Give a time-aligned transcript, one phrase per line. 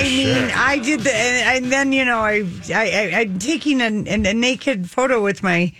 [0.00, 3.80] I mean, I did the, and, and then you know, I, I, I I'm taking
[3.80, 5.72] a, a naked photo with my,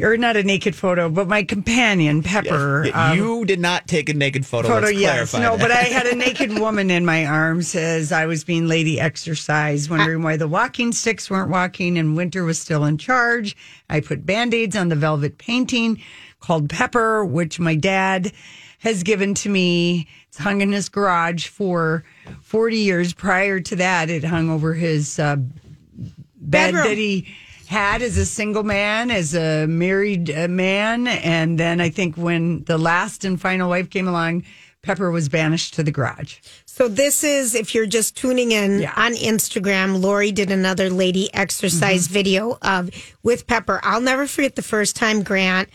[0.00, 2.86] or not a naked photo, but my companion Pepper.
[2.86, 4.68] Yeah, um, you did not take a naked photo.
[4.68, 5.62] photo, Let's yes, clarify no, that.
[5.62, 9.90] but I had a naked woman in my arms as I was being lady exercise,
[9.90, 13.56] wondering why the walking sticks weren't walking and Winter was still in charge.
[13.88, 16.02] I put band aids on the velvet painting
[16.40, 18.32] called Pepper, which my dad
[18.80, 20.06] has given to me.
[20.28, 22.04] It's hung in his garage for
[22.42, 23.12] 40 years.
[23.12, 26.84] Prior to that, it hung over his uh, bed Bedroom.
[26.84, 27.26] that he
[27.68, 31.06] had as a single man, as a married uh, man.
[31.06, 34.44] And then I think when the last and final wife came along,
[34.82, 36.38] Pepper was banished to the garage.
[36.64, 38.94] So this is if you're just tuning in Yeah.
[38.96, 42.14] on Instagram, Lori did another lady exercise Mm-hmm.
[42.14, 42.90] video of
[43.22, 43.78] with Pepper.
[43.82, 45.68] I'll never forget the first time Grant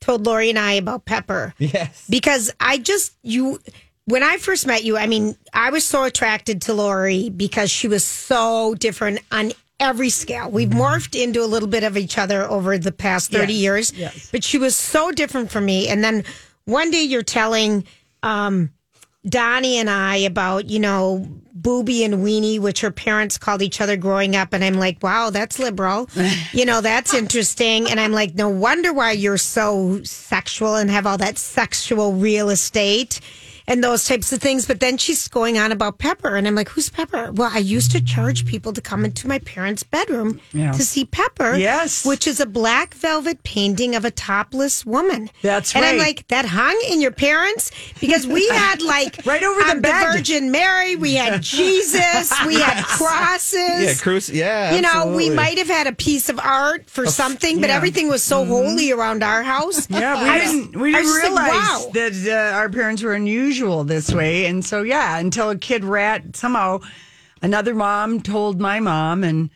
[0.00, 1.54] told Lori and I about Pepper.
[1.58, 2.06] Yes.
[2.08, 3.60] Because I just you
[4.06, 7.86] when I first met you, I mean, I was so attracted to Lori because she
[7.86, 10.50] was so different on every scale.
[10.50, 13.92] We've morphed into a little bit of each other over the past 30 Yes, years.
[13.92, 14.28] yes.
[14.32, 15.88] But she was so different from me.
[15.88, 16.24] And then
[16.64, 17.84] one day you're telling
[18.22, 18.70] um
[19.28, 23.96] Donnie and I about, you know, Booby and Weenie, which her parents called each other
[23.96, 24.52] growing up.
[24.52, 26.08] And I'm like, wow, that's liberal.
[26.52, 27.90] you know, that's interesting.
[27.90, 32.48] And I'm like, no wonder why you're so sexual and have all that sexual real
[32.48, 33.20] estate
[33.70, 34.66] and those types of things.
[34.66, 36.34] But then she's going on about Pepper.
[36.34, 37.30] And I'm like, who's Pepper?
[37.30, 40.72] Well, I used to charge people to come into my parents' bedroom Yeah.
[40.72, 41.54] to see Pepper.
[41.54, 42.04] Yes.
[42.04, 45.30] Which is a black velvet painting of a topless woman.
[45.42, 45.84] That's right.
[45.84, 47.70] and I'm like, that hung in your parents?
[48.00, 50.14] Because we had like Right over the um, bed.
[50.14, 53.82] Virgin Mary, we had Jesus, we had crosses.
[53.82, 54.28] Yeah, Cruise.
[54.28, 54.74] Yeah.
[54.74, 57.76] you know, we might have had a piece of art for something, but yeah.
[57.76, 59.86] everything was so holy around our house.
[59.86, 59.94] Mm-hmm.
[59.94, 61.90] Yeah, we I didn't we didn't was just like, realize wow.
[61.94, 66.34] that uh, our parents were unusual this way, and so yeah, until a kid rat
[66.36, 66.80] somehow
[67.42, 69.50] another mom told my mom, and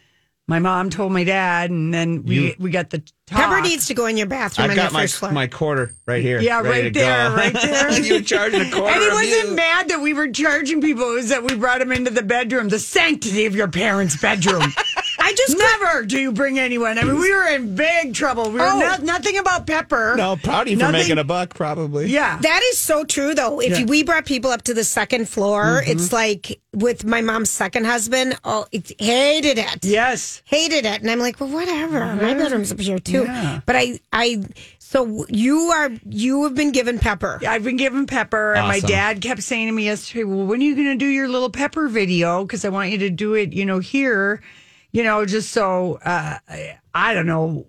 [0.47, 3.39] my mom told my dad, and then we You- we got the talk.
[3.39, 5.33] Pepper needs to go in your bathroom I've on your got my first floor.
[5.33, 6.39] my quarter right here.
[6.41, 7.35] Yeah, ready right to there, go.
[7.37, 8.01] right there.
[8.01, 8.93] you were charging a quarter.
[8.95, 9.57] And he of wasn't you.
[9.57, 11.11] mad that we were charging people.
[11.13, 14.63] It was that we brought him into the bedroom, the sanctity of your parents' bedroom.
[15.27, 16.99] I just Never do you bring anyone.
[16.99, 18.51] I mean, we were in big trouble.
[18.51, 18.79] We were Oh.
[18.79, 20.15] no- nothing about Pepper.
[20.19, 22.09] No, proud of you for Nothing- making a buck, probably.
[22.11, 22.39] Yeah.
[22.43, 23.59] That is so true, though.
[23.61, 23.85] If Yeah.
[23.87, 25.91] we brought people up to the second floor, Mm-hmm.
[25.93, 28.37] it's like with my mom's second husband.
[28.45, 29.79] Oh, it, hated it.
[29.83, 30.43] yes.
[30.45, 32.01] hated it, and I'm like, well, whatever.
[32.17, 33.23] My bedroom's up here too.
[33.25, 33.61] Yeah.
[33.65, 34.43] But I, I,
[34.79, 37.41] so you are you have been given Pepper.
[37.49, 38.89] I've been given pepper, and my Awesome.
[38.89, 41.51] dad kept saying to me yesterday, "Well, when are you going to do your little
[41.51, 42.45] pepper video?
[42.45, 44.41] Because I want you to do it, you know, here,
[44.95, 47.67] you know, just so uh, I, I don't know."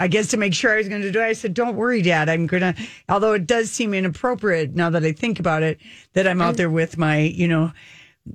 [0.00, 2.00] I guess to make sure I was going to do it, I said, "Don't worry,
[2.02, 2.28] Dad.
[2.30, 2.74] I'm gonna."
[3.08, 5.78] Although it does seem inappropriate now that I think about it,
[6.14, 7.70] that I'm out there with my, you know,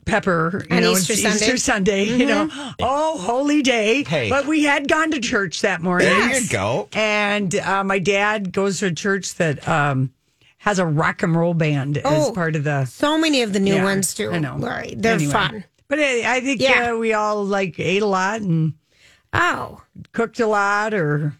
[0.05, 1.37] pepper, you On know, Easter it's Sunday.
[1.37, 2.47] Easter Sunday, you know,
[2.79, 4.03] oh holy day.
[4.03, 4.29] Hey.
[4.29, 6.07] But we had gone to church that morning.
[6.07, 6.87] There you go.
[6.93, 10.13] And uh, my dad goes to a church that um,
[10.59, 12.31] has a rock and roll band as Oh.
[12.31, 12.85] part of the.
[12.85, 14.31] So many of the new Yeah, ones do.
[14.31, 14.55] I know.
[14.55, 14.93] Lori.
[14.95, 15.31] They're Anyway.
[15.33, 15.63] fun.
[15.89, 16.91] But I, I think Yeah.
[16.93, 18.73] uh, we all like ate a lot and
[19.33, 19.81] Oh,
[20.13, 21.33] cooked a lot or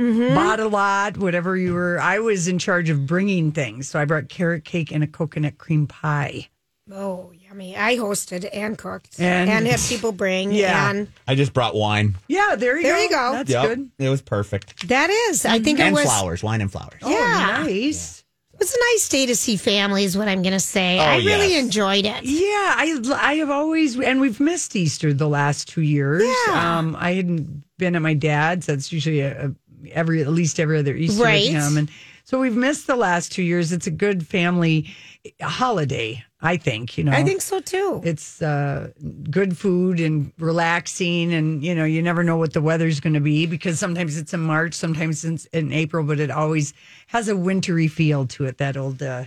[0.00, 0.34] Mm-hmm.
[0.34, 2.00] bought a lot, whatever you were.
[2.00, 5.58] I was in charge of bringing things, so I brought carrot cake and a coconut
[5.58, 6.48] cream pie.
[6.90, 7.76] oh, yummy!
[7.76, 10.50] I hosted and cooked And- and, had people bring.
[10.52, 10.90] Yeah.
[10.90, 12.16] and I just brought wine.
[12.26, 13.02] Yeah, there you There go.
[13.02, 13.32] you go.
[13.32, 13.66] That's Yep.
[13.68, 13.90] good.
[13.98, 14.88] It was perfect.
[14.88, 15.44] that is.
[15.44, 16.04] I think it And was.
[16.04, 17.00] flowers, wine and flowers.
[17.02, 17.58] Yeah.
[17.60, 18.20] Oh, nice.
[18.20, 18.21] It
[18.62, 20.04] was a nice day to see family.
[20.04, 20.98] Is what I'm going to say.
[20.98, 21.64] Oh, I really yes.
[21.64, 22.22] enjoyed it.
[22.22, 26.22] Yeah, I I have always and we've missed Easter the last two years.
[26.46, 26.78] Yeah.
[26.78, 28.66] Um, I hadn't been at my dad's.
[28.66, 29.54] That's usually a, a
[29.90, 31.52] every at least every other Easter Right.
[31.52, 31.90] with him, and
[32.24, 33.72] so we've missed the last two years.
[33.72, 34.88] It's a good family
[35.40, 36.98] holiday, I think.
[36.98, 38.00] You know, I think so too.
[38.04, 38.90] it's uh,
[39.30, 43.20] good food and relaxing, and you know, you never know what the weather's going to
[43.20, 46.74] be because sometimes it's in March, sometimes it's in April, but it always
[47.06, 48.58] has a wintry feel to it.
[48.58, 49.24] That old uh,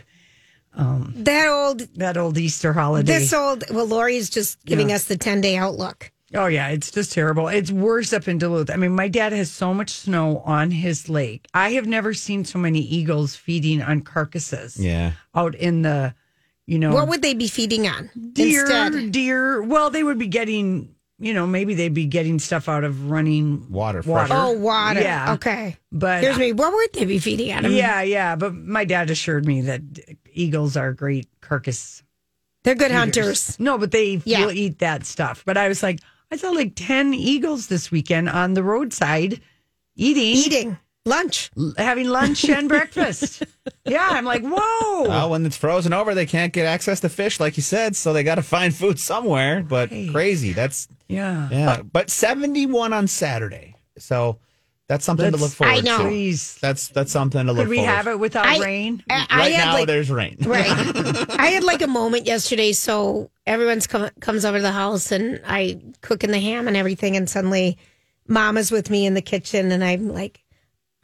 [0.77, 3.13] that old, that old Easter holiday.
[3.19, 3.63] this old.
[3.71, 6.11] Well, Lori's just giving us the ten day outlook.
[6.33, 7.47] Oh yeah, it's just terrible.
[7.47, 8.69] It's worse up in Duluth.
[8.69, 11.47] I mean, my dad has so much snow on his lake.
[11.53, 14.77] I have never seen so many eagles feeding on carcasses.
[14.77, 15.13] Yeah.
[15.33, 16.13] out in the,
[16.67, 19.11] you know, What would they be feeding on deer, instead?
[19.11, 19.61] deer.
[19.61, 23.69] Well, they would be getting, you know, maybe they'd be getting stuff out of running
[23.71, 24.33] Water, Water.
[24.35, 24.99] Oh, water.
[25.01, 25.33] Yeah.
[25.33, 25.77] Okay.
[25.91, 26.53] But Here's me.
[26.53, 27.71] What would they be feeding on?
[27.71, 28.35] yeah, yeah.
[28.35, 29.81] But my dad assured me that
[30.33, 32.01] eagles are great carcass.
[32.63, 32.97] They're good eaters.
[32.99, 33.59] hunters.
[33.59, 34.45] No, but they Yeah.
[34.45, 35.43] will eat that stuff.
[35.45, 35.99] But I was like,
[36.31, 39.39] I saw like ten eagles this weekend on the roadside
[39.95, 41.51] eating, Eating lunch.
[41.77, 43.43] having lunch and breakfast.
[43.87, 45.03] Yeah, I'm like, whoa.
[45.07, 48.13] Well, when it's frozen over, they can't get access to fish, like you said, so
[48.13, 49.61] they got to find food somewhere.
[49.61, 50.53] But crazy.
[50.53, 51.47] That's yeah.
[51.51, 51.81] yeah.
[51.83, 54.39] But seventy-one on Saturday, so
[54.87, 55.97] that's something to Let's- look forward I know.
[55.99, 56.03] to.
[56.05, 56.55] Please.
[56.61, 57.91] That's that's something to look Could we forward.
[57.91, 59.03] have it without I- rain?
[59.09, 60.37] I, I Right had now, like there's rain.
[60.45, 60.65] Right.
[61.39, 62.71] I had like a moment yesterday.
[62.73, 66.75] So everyone's come, comes over to the house and I cook in the ham and
[66.75, 67.15] everything.
[67.15, 67.77] And suddenly
[68.27, 69.71] mama's with me in the kitchen.
[69.71, 70.41] And I'm like,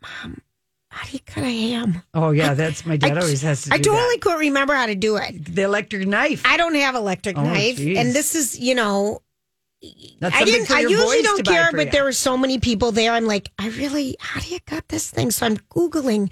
[0.02, 0.42] Mom,
[0.90, 2.02] how do you cut a ham?
[2.14, 3.70] Oh yeah, that's my dad I, always has to.
[3.70, 4.22] Do I totally that.
[4.22, 5.56] couldn't remember how to do it.
[5.56, 6.44] the electric knife.
[6.46, 7.78] I don't have electric Oh, knife.
[7.78, 7.98] geez.
[7.98, 9.22] And this is, you know,
[10.22, 10.70] I didn't.
[10.70, 11.92] I usually don't care, but you.
[11.92, 13.14] there were so many people there.
[13.14, 15.32] I'm like, I really, how do you cut this thing?
[15.32, 16.30] So I'm googling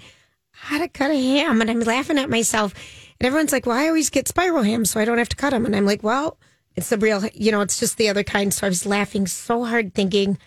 [0.52, 2.74] how to cut a ham, and I'm laughing at myself.
[3.18, 5.50] And everyone's like, "Well, I always get spiral ham, so I don't have to cut
[5.50, 6.38] them." And I'm like, "Well,
[6.76, 9.64] it's the real, you know, it's just the other kind." So I was laughing so
[9.64, 10.38] hard, thinking,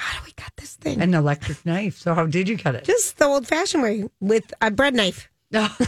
[0.00, 1.96] "How do we cut this thing?" an electric knife.
[1.98, 2.84] So how did you cut it?
[2.84, 5.28] just the old-fashioned way with a bread knife.
[5.52, 5.66] No.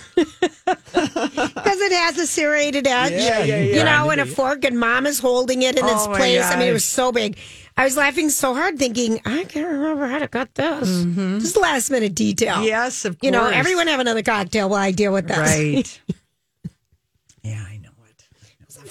[0.93, 5.07] Because it has a serrated edge, Yeah, yeah, you know, and a fork, and mom
[5.07, 6.45] is holding it in its Oh, my place.
[6.45, 7.39] I mean, it was so big.
[7.77, 10.89] I was laughing so hard, thinking, I can't remember how to cut this.
[11.43, 12.57] Just last minute detail.
[12.57, 12.65] Mm-hmm.
[12.65, 13.25] Yes, of course.
[13.27, 15.39] You know, everyone have another cocktail while I deal with this.
[15.39, 16.01] Right.
[17.43, 18.25] yeah, I know it.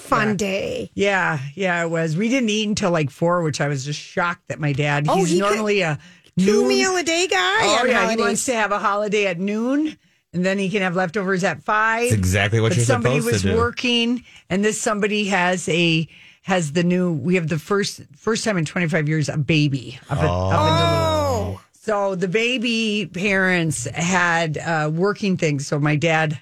[0.02, 0.92] Fun day.
[0.94, 2.18] Yeah, yeah, it was.
[2.18, 5.06] We didn't eat until like four, which I was just shocked that my dad.
[5.08, 5.98] Oh, he's he could- normally a
[6.38, 7.60] Two noon- meal a day guy.
[7.62, 9.98] Oh on yeah, he wants to have a holiday at noon,
[10.34, 12.04] and then he can have leftovers at five.
[12.10, 13.58] That's exactly what but you're somebody supposed was to do.
[13.58, 16.08] working, and this somebody has a
[16.44, 17.12] has the new.
[17.12, 20.52] We have the first first time in twenty five years a baby up, at, up
[20.52, 21.60] in Duluth.
[21.60, 25.68] Oh, So the baby parents had uh, working things.
[25.68, 26.40] So my dad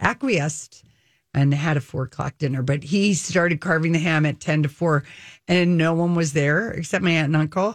[0.00, 0.84] acquiesced
[1.34, 4.68] and had a four o'clock dinner, but he started carving the ham at 10 to
[4.68, 5.04] four
[5.46, 7.74] and no one was there except my aunt and uncle.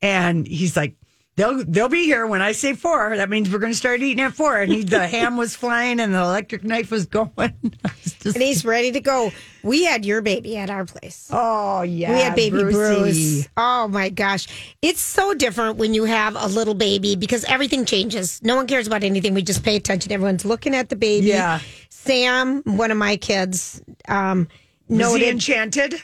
[0.00, 0.96] And he's like,
[1.36, 3.16] They'll they'll be here when I say four.
[3.16, 4.60] That means we're going to start eating at four.
[4.60, 7.30] And he, the ham was flying, and the electric knife was going.
[7.42, 9.32] Was just- and he's ready to go.
[9.62, 11.28] We had your baby at our place.
[11.32, 12.74] oh yeah, we had baby Brucey.
[13.00, 13.48] Bruce.
[13.56, 14.46] Oh my gosh.
[14.82, 18.40] It's so different when you have a little baby because everything changes.
[18.42, 19.32] No one cares about anything.
[19.34, 20.12] We just pay attention.
[20.12, 21.28] Everyone's looking at the baby.
[21.28, 21.60] Yeah.
[21.88, 24.48] Sam, one of my kids, um,
[24.88, 25.94] noted enchanted?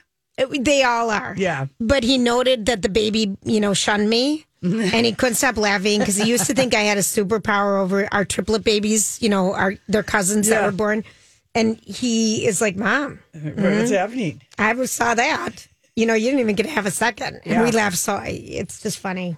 [0.61, 1.35] they all are.
[1.37, 1.67] Yeah.
[1.81, 4.47] But he noted that the baby, you know, shunned me.
[4.62, 8.08] And he couldn't stop laughing because he used to think I had a superpower over
[8.12, 10.66] our triplet babies, you know, our their cousins that Yeah.
[10.66, 11.05] were born.
[11.55, 13.94] And he is like, Mom, What's mm-hmm.
[13.94, 14.43] happening?
[14.58, 15.66] I ever saw that.
[15.96, 17.40] You know, you didn't even get to have a second.
[17.44, 17.64] And Yeah.
[17.64, 19.37] we laughed so it's just funny.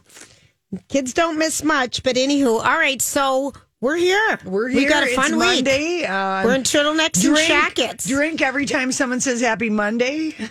[0.88, 4.38] Kids don't miss much, but anywho, all right, so we're here.
[4.44, 4.80] We're here.
[4.80, 5.38] We got a fun it's week.
[5.64, 6.04] Monday.
[6.04, 8.06] Uh, We're in turtlenecks and jackets.
[8.08, 10.34] Drink every time someone says Happy Monday.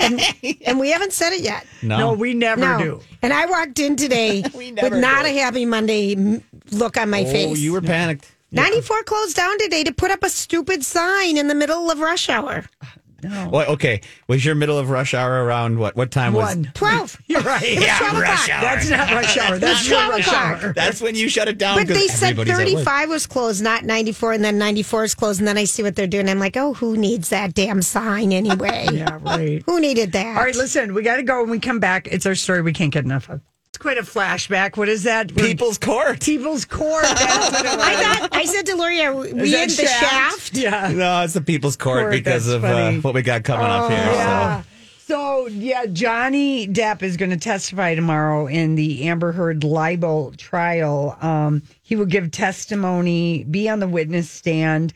[0.00, 1.66] And we haven't said it yet.
[1.82, 2.78] No, No, we never No.
[2.78, 3.00] do.
[3.22, 5.28] And I walked in today with not do.
[5.28, 6.40] a happy Monday
[6.70, 7.46] look on my face.
[7.46, 7.58] Oh, face.
[7.58, 8.32] you were panicked.
[8.50, 12.28] 94 closed down today to put up a stupid sign in the middle of rush
[12.30, 12.64] hour.
[13.22, 14.00] Well, okay.
[14.28, 15.96] Was your middle of rush hour around what?
[15.96, 16.54] What time was?
[16.54, 16.70] One.
[16.74, 17.22] 12.
[17.26, 17.62] You're right.
[17.62, 18.46] It was 12 o'clock.
[18.46, 19.58] That's not rush hour.
[19.58, 20.62] That's your 12 rush o'clock.
[20.62, 20.72] hour.
[20.72, 21.78] That's when you shut it down.
[21.78, 22.84] But they said everybody's at work.
[22.84, 25.40] 35 was closed, not 94, and then 94 is closed.
[25.40, 26.28] And then I see what they're doing.
[26.28, 28.86] I'm like, oh, who needs that damn sign anyway?
[28.98, 29.62] Yeah, right.
[29.66, 30.36] Who needed that?
[30.36, 32.08] All right, listen, we got to go when we come back.
[32.08, 33.40] It's our story we can't get enough of.
[33.78, 34.76] It's quite a flashback.
[34.76, 35.30] What is that?
[35.30, 36.20] We're- People's Court.
[36.20, 37.02] People's Court.
[37.04, 37.86] That's what it was.
[37.86, 40.56] I thought, I said to Lori, are we Is in that the shaft?
[40.56, 40.90] Yeah.
[40.92, 42.98] No, it's the People's Court, Court, because that's of uh, funny.
[42.98, 43.98] what we got coming up here.
[44.00, 44.62] Yeah.
[44.62, 44.66] So.
[45.06, 51.16] So yeah, Johnny Depp is going to testify tomorrow in the Amber Heard libel trial.
[51.22, 54.92] Um, he will give testimony, be on the witness stand,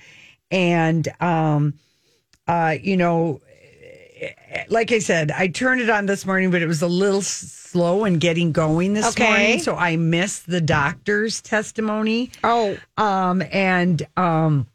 [0.50, 1.74] and um,
[2.48, 3.40] uh, you know,
[4.68, 8.04] like I said, I turned it on this morning, but it was a little slow
[8.04, 9.24] in getting going this Okay.
[9.24, 12.30] morning, so I missed the doctor's testimony.
[12.44, 14.66] Oh, Um, and um,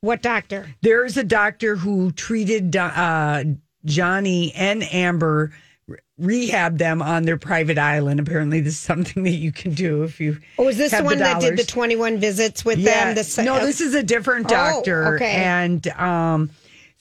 [0.00, 0.66] what doctor?
[0.82, 3.44] there's a doctor who treated uh,
[3.84, 5.52] Johnny and Amber
[5.86, 8.18] re- rehab them on their private island.
[8.20, 10.38] Apparently, this is something that you can do if you.
[10.58, 13.14] Oh, is this the one that did the 21 visits with Yeah.
[13.14, 13.24] them?
[13.24, 15.14] The, no, this is a different Oh, doctor.
[15.16, 15.32] okay.
[15.34, 16.50] And um,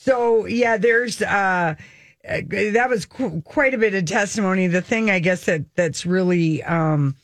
[0.04, 1.76] so, yeah, there's uh,
[2.28, 4.66] uh, that was qu- quite a bit of testimony.
[4.66, 7.16] The thing, I guess, that that's really, um,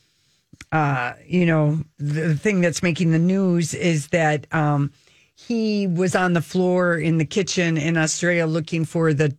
[0.70, 4.92] uh, you know, the thing that's making the news is that um,
[5.34, 9.36] he was on the floor in the kitchen in Australia looking for the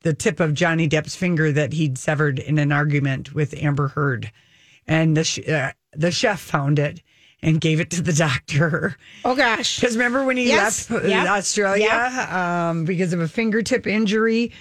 [0.00, 4.32] the tip of Johnny Depp's finger that he'd severed in an argument with Amber Heard,
[4.86, 7.02] and the sh- uh, the chef found it
[7.42, 8.96] and gave it to the doctor.
[9.24, 9.80] oh gosh.
[9.80, 10.88] Because remember when he Yes.
[10.90, 11.26] left uh, Yep.
[11.28, 14.52] Australia um, because of a fingertip injury?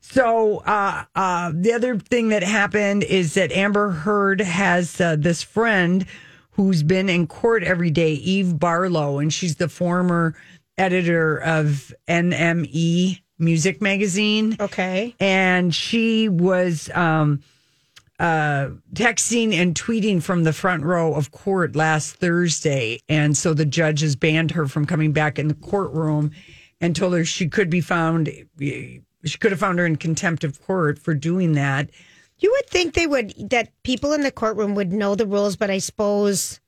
[0.00, 5.42] So uh, uh, the other thing that happened is that Amber Heard has uh, this
[5.42, 6.06] friend
[6.52, 10.34] who's been in court every day, Eve Barlow, and she's the former
[10.78, 15.14] editor of NME Music Magazine Okay.
[15.20, 17.40] and she was um,
[18.18, 23.64] uh, texting and tweeting from the front row of court last Thursday, and so the
[23.64, 26.32] judges banned her from coming back in the courtroom
[26.80, 28.28] and told her she could be found.
[28.58, 31.90] She could have found her in contempt of court for doing that.
[32.38, 35.70] You would think they would, that people in the courtroom would know the rules, but
[35.70, 36.60] I suppose,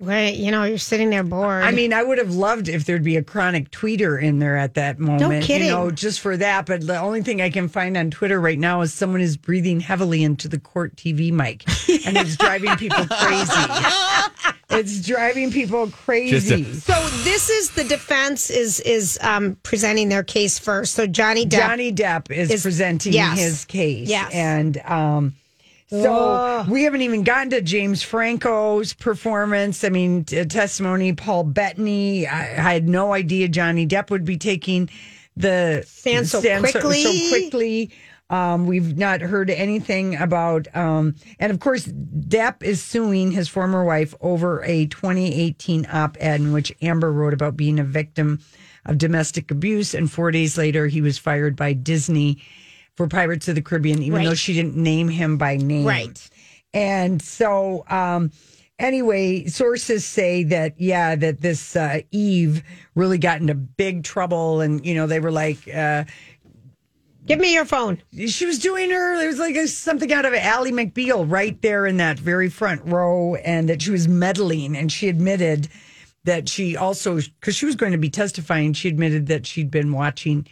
[0.00, 1.62] well, you know, you're sitting there bored.
[1.62, 4.72] I mean, I would have loved if there'd be a chronic tweeter in there at
[4.74, 5.44] that moment.
[5.44, 5.68] kidding.
[5.68, 6.64] You know, just for that.
[6.64, 9.78] But the only thing I can find on Twitter right now is someone is breathing
[9.78, 11.68] heavily into the court TV mic,
[12.06, 13.52] and it's driving people crazy.
[14.70, 16.62] it's driving people crazy.
[16.62, 20.94] A- so this is the defense is is um, presenting their case first.
[20.94, 21.58] So Johnny Depp.
[21.58, 23.38] Johnny Depp is, is- presenting yes.
[23.38, 24.08] his case.
[24.08, 24.32] Yes.
[24.32, 25.34] And um,
[25.90, 29.82] so we haven't even gotten to James Franco's performance.
[29.82, 32.26] I mean, t- testimony, Paul Bettany.
[32.26, 34.88] I, I had no idea Johnny Depp would be taking
[35.36, 37.02] the Stand so quickly.
[37.02, 37.90] So, quickly.
[38.30, 43.84] Um, we've not heard anything about, um, and of course, Depp is suing his former
[43.84, 48.38] wife over a 2018 op ed in which Amber wrote about being a victim
[48.86, 49.94] of domestic abuse.
[49.94, 52.40] And four days later, he was fired by Disney
[53.00, 54.26] for Pirates of the Caribbean, even Right.
[54.26, 55.86] though she didn't name him by name.
[55.86, 56.28] Right.
[56.74, 58.30] And so, um,
[58.78, 62.62] anyway, sources say that, yeah, that this uh, Eve
[62.94, 64.60] really got into big trouble.
[64.60, 66.04] And, you know, they were like, uh,
[67.24, 68.02] Give me your phone.
[68.26, 71.86] she was doing her, it was like a, something out of Ally McBeal right there
[71.86, 74.76] in that very front row, and that she was meddling.
[74.76, 75.68] And she admitted
[76.24, 79.90] that she also, because she was going to be testifying, she admitted that she'd been
[79.94, 80.46] watching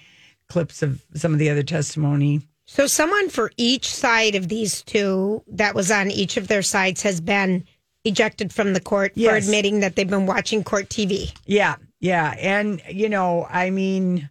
[0.48, 2.40] clips of some of the other testimony.
[2.66, 7.02] So someone for each side of these two that was on each of their sides
[7.02, 7.64] has been
[8.04, 11.32] ejected from the court for admitting that they've been watching court TV.
[11.46, 12.34] Yeah, yeah.
[12.38, 14.28] And, you know, I mean,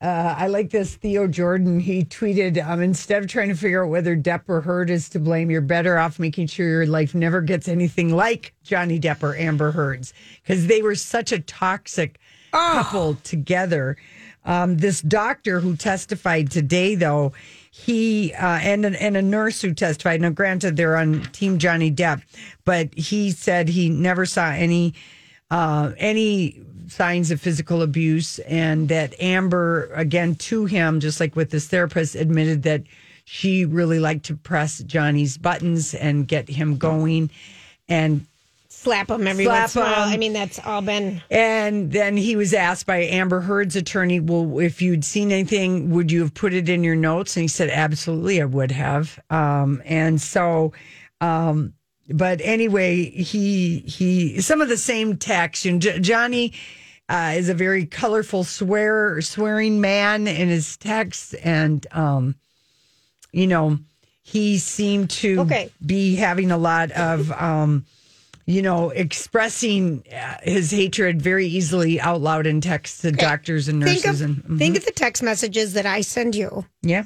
[0.00, 1.80] uh, I like this Theo Jordan.
[1.80, 5.18] He tweeted, um, instead of trying to figure out whether Depp or Heard is to
[5.18, 9.36] blame, you're better off making sure your life never gets anything like Johnny Depp or
[9.36, 12.18] Amber Heard's because they were such a toxic
[12.52, 13.96] couple together.
[14.46, 17.32] Um, this doctor who testified today, though,
[17.72, 20.20] he uh, and and a nurse who testified.
[20.20, 22.22] Now, granted, they're on Team Johnny Depp,
[22.64, 24.94] but he said he never saw any
[25.50, 31.50] uh, any signs of physical abuse, and that Amber, again, to him, just like with
[31.50, 32.84] this therapist, admitted that
[33.24, 37.30] she really liked to press Johnny's buttons and get him going,
[37.88, 38.24] and
[38.86, 40.08] Slap them every Slap once in a while.
[40.08, 41.20] I mean, that's all been.
[41.30, 46.12] and then he was asked by Amber Heard's attorney, "Well, if you'd seen anything, would
[46.12, 49.82] you have put it in your notes?" And he said, "Absolutely, I would have." Um,
[49.84, 50.72] and so,
[51.20, 51.72] um,
[52.08, 55.66] but anyway, he he some of the same text.
[55.66, 56.52] And J- Johnny
[57.08, 62.36] uh, is a very colorful swear swearing man in his texts, and um,
[63.32, 63.78] you know,
[64.22, 65.70] he seemed to Okay.
[65.84, 67.32] be having a lot of.
[67.32, 67.84] Um,
[68.46, 73.82] you know, expressing uh, his hatred very easily out loud in text to doctors and
[73.82, 74.20] Think nurses.
[74.20, 74.58] of, and mhm.
[74.58, 76.64] think of the text messages that I send you.
[76.82, 77.04] yeah,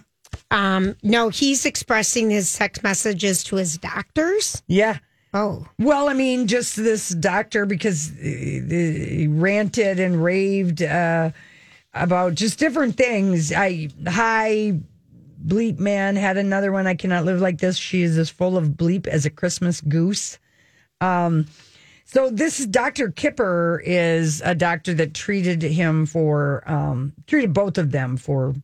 [0.51, 4.63] Um, no, he's expressing his text messages to his doctors.
[4.67, 4.99] yeah.
[5.33, 11.31] Oh, Well, I mean, just this doctor because uh, he ranted and raved uh,
[11.95, 13.53] about just different things.
[13.53, 14.75] I hi
[15.47, 16.89] bleep man had another one.
[16.89, 17.77] I cannot live like this.
[17.77, 20.39] She is as full of bleep as a Christmas goose.
[21.01, 21.47] Um,
[22.05, 23.11] so this Dr.
[23.11, 28.55] Kipper is a doctor that treated him for um, treated both of them for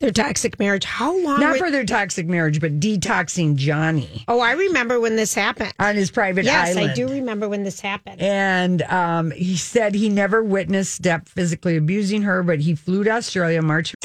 [0.00, 0.84] Their toxic marriage.
[0.84, 1.38] How long?
[1.38, 5.72] Not for their toxic marriage, but detoxing Johnny oh, I remember when this happened.
[5.78, 6.88] on his private Yes, island.
[6.88, 8.20] Yes, I do remember when this happened.
[8.20, 13.10] And um, he said he never witnessed Depp physically abusing her, but he flew to
[13.10, 13.94] Australia March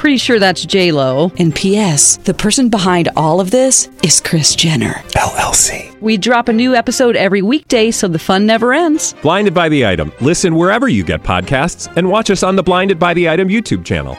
[0.00, 1.30] Pretty sure that's J Lo.
[1.38, 2.16] And P.S.
[2.16, 4.94] The person behind all of this is Kris Jenner.
[5.08, 5.94] LLC.
[6.00, 9.14] We drop a new episode every weekday, so the fun never ends.
[9.20, 10.10] Blinded by the item.
[10.22, 13.84] Listen wherever you get podcasts, and watch us on the Blinded by the Item YouTube
[13.84, 14.14] channel.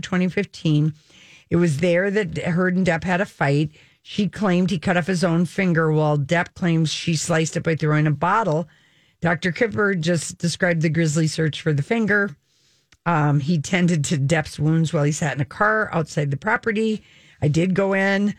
[0.00, 0.94] 2015.
[1.50, 3.72] It was there that Heard and Depp had a fight.
[4.00, 7.76] She claimed he cut off his own finger, while Depp claims she sliced it by
[7.76, 8.66] throwing a bottle.
[9.20, 9.52] Dr.
[9.52, 12.34] Kipper just described the grisly search for the finger.
[13.08, 17.02] Um, he tended to Depp's wounds while he sat in a car outside the property.
[17.40, 18.34] I did go in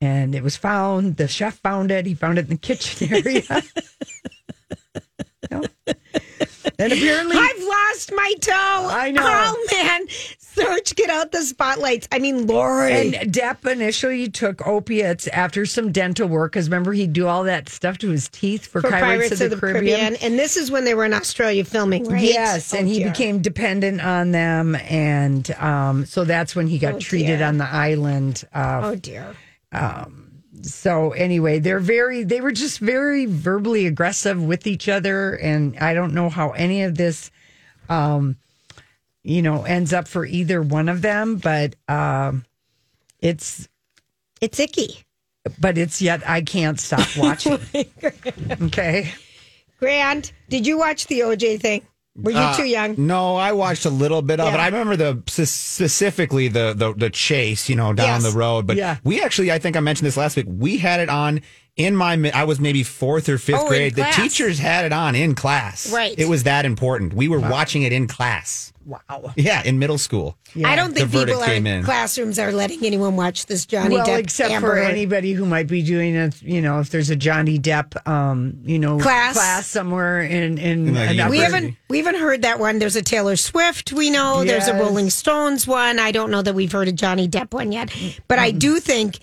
[0.00, 1.18] and it was found.
[1.18, 2.06] The chef found it.
[2.06, 3.62] He found it in the kitchen area.
[5.48, 5.62] No.
[6.78, 8.52] And apparently, I've lost my toe.
[8.90, 9.22] I know.
[9.24, 10.06] Oh man,
[10.38, 12.08] Search, get out the spotlights.
[12.10, 12.92] I mean, Lori.
[12.92, 17.68] And Depp initially took opiates after some dental work because remember he'd do all that
[17.68, 20.16] stuff to his teeth for, for Pirates, of the, Caribbean.
[20.16, 22.22] and this is when they were in Australia filming, right?
[22.22, 23.10] Yes, and Oh, he dear.
[23.10, 27.46] became dependent on them, and um, so that's when he got Oh, treated dear.
[27.46, 28.44] on the island.
[28.54, 29.34] Uh, Oh dear.
[30.62, 35.94] So anyway, they're very they were just very verbally aggressive with each other, and I
[35.94, 37.30] don't know how any of this,
[37.88, 38.36] um,
[39.22, 42.44] you know, ends up for either one of them, but um,
[43.20, 43.68] it's
[44.40, 45.02] It's icky.
[45.60, 47.58] but it's yet I can't stop watching.
[48.62, 49.12] okay.
[49.78, 51.82] Grant, did you watch the OJ thing?
[52.16, 52.94] Were you Uh, too young?
[52.96, 54.56] No, I watched a little bit of it.
[54.58, 58.32] I remember the specifically the, the the chase, you know, down Yes.
[58.32, 58.66] the road.
[58.66, 58.96] But Yeah.
[59.04, 60.46] we actually, I think I mentioned this last week.
[60.48, 61.40] We had it on
[61.76, 62.30] in my.
[62.34, 63.94] I was maybe fourth or fifth Oh, grade.
[63.94, 65.90] The teachers had it on in class.
[65.92, 66.14] Right.
[66.18, 67.12] It was that important.
[67.14, 68.72] We were watching it in class.
[68.86, 69.32] Wow.
[69.34, 70.36] Yeah, in middle school.
[70.64, 71.82] I don't think The people are in.
[71.82, 74.84] classrooms are letting anyone watch this Johnny well, Depp except Amber for Heard.
[74.92, 78.78] anybody who might be doing it, you know, if there's a Johnny Depp, um, you
[78.78, 79.34] know, Class.
[79.34, 82.78] class somewhere in in Like an you- upper- We haven't we haven't heard that one.
[82.78, 84.44] There's a Taylor Swift we know.
[84.44, 85.98] There's a Rolling Stones one.
[85.98, 87.90] I don't know that we've heard a Johnny Depp one yet.
[88.28, 89.18] But I do think,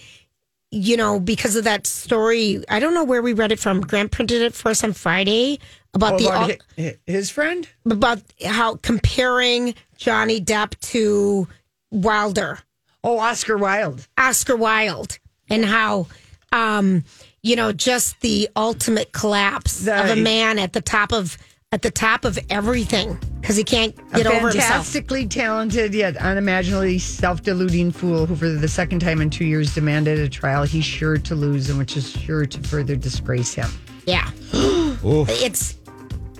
[0.74, 3.82] you know, because of that story, I don't know where we read it from.
[3.82, 5.60] Grant printed it for us on Friday
[5.94, 7.68] about Oh, the about hi- his friend.
[7.86, 11.48] about how comparing Johnny Depp to
[11.92, 12.60] Wilder.
[13.04, 14.08] Oh, Oscar Wilde.
[14.18, 16.08] Oscar Wilde and how
[16.52, 17.04] um
[17.44, 21.38] you know just the ultimate collapse The- of a man at the top of
[21.74, 24.64] at the top of everything because he can't get a over himself.
[24.64, 30.20] fantastically talented yet unimaginably self-deluding fool who, for the second time in two years, demanded
[30.20, 33.70] a trial he's sure to lose and which is sure to further disgrace him.
[34.06, 34.30] Yeah.
[34.54, 35.80] it's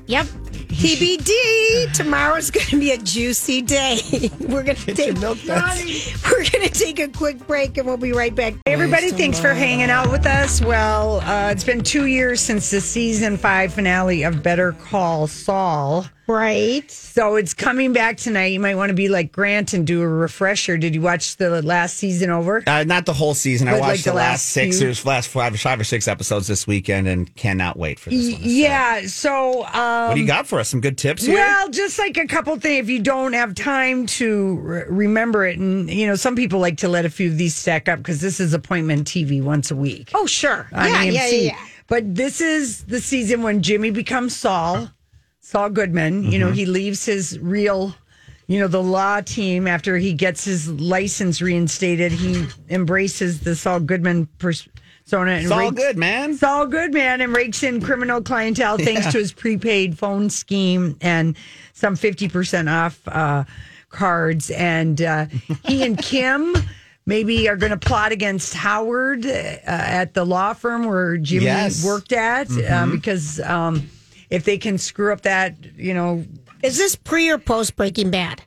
[0.06, 0.28] yep.
[0.74, 1.94] TBD.
[1.94, 4.00] Tomorrow's going to be a juicy day.
[4.40, 5.38] We're going to take milk.
[5.48, 8.54] we're going to take a quick break and we'll be right back.
[8.66, 10.62] Hey, everybody, thanks for hanging out with us.
[10.62, 16.06] Well, uh, it's been two years since the season five finale of Better Call Saul.
[16.28, 16.90] Right.
[16.90, 18.48] So it's coming back tonight.
[18.54, 20.78] You might want to be like Grant and do a refresher.
[20.78, 22.64] Did you watch the last season over?
[22.66, 23.68] Uh, not the whole season.
[23.68, 24.90] I But, like, watched the the, last last six few?
[24.90, 28.42] or last five, five or six episodes this weekend and cannot wait for this one.
[28.44, 29.06] Yeah.
[29.08, 30.70] So, um, What do you got for us?
[30.70, 31.36] Some good tips here?
[31.36, 35.60] Well, just like a couple things, if you don't have time to re- remember it,
[35.60, 38.22] and you know, some people like to let a few of these stack up because
[38.22, 40.10] this is appointment TV once a week.
[40.14, 40.68] Oh, sure.
[40.72, 41.14] on yeah, AMC.
[41.14, 41.58] yeah, yeah, yeah.
[41.88, 44.90] But this is the season when Jimmy becomes Saul,
[45.54, 46.24] Saul Goodman.
[46.32, 46.56] You know, Mm-hmm.
[46.56, 47.94] he leaves his real,
[48.48, 52.12] you know, the law team after he gets his license reinstated.
[52.12, 54.64] He embraces the Saul Goodman persona.
[55.34, 56.34] And It's all rakes- good, man.
[56.36, 61.38] Saul Goodman and rakes in criminal clientele thanks to his prepaid phone scheme and
[61.74, 63.44] some 50% off uh,
[63.92, 64.50] cards.
[64.50, 65.28] And uh,
[65.68, 66.56] he and Kim
[67.06, 69.30] maybe are going to plot against Howard uh,
[69.68, 71.86] at the law firm where Jimmy Yes.
[71.86, 73.88] worked at um, because um,
[74.34, 76.26] if they can screw up that, you know,
[76.64, 78.42] Is this pre or post Breaking Bad?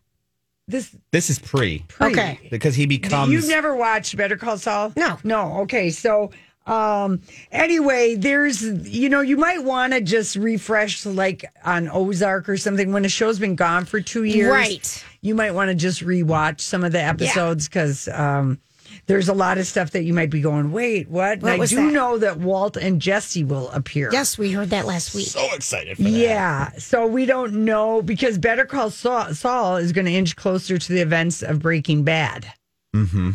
[0.66, 2.40] This This is pre Okay.
[2.50, 3.32] because he becomes.
[3.32, 4.92] You've never watched Better Call Saul?
[4.96, 5.18] No.
[5.22, 5.60] No.
[5.60, 5.90] Okay.
[5.90, 6.32] So,
[6.66, 7.20] um,
[7.52, 12.92] anyway, there's, you know, you might want to just refresh like on Ozark or something
[12.92, 14.50] when a show's been gone for two years.
[14.50, 15.04] Right.
[15.20, 18.58] You might want to just rewatch some of the episodes because, um,
[19.06, 21.40] there's a lot of stuff that you might be going, wait, what?
[21.40, 21.92] What I do that?
[21.92, 24.10] know that Walt and Jesse will appear.
[24.12, 25.28] Yes, we heard that last week.
[25.28, 26.10] so excited for that.
[26.10, 26.70] Yeah.
[26.78, 30.92] So we don't know because Better Call Saul, Saul is going to inch closer to
[30.92, 32.52] the events of Breaking Bad.
[32.94, 33.30] Mm-hmm.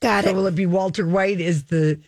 [0.00, 0.34] Got So it.
[0.36, 2.00] will it be Walter White is the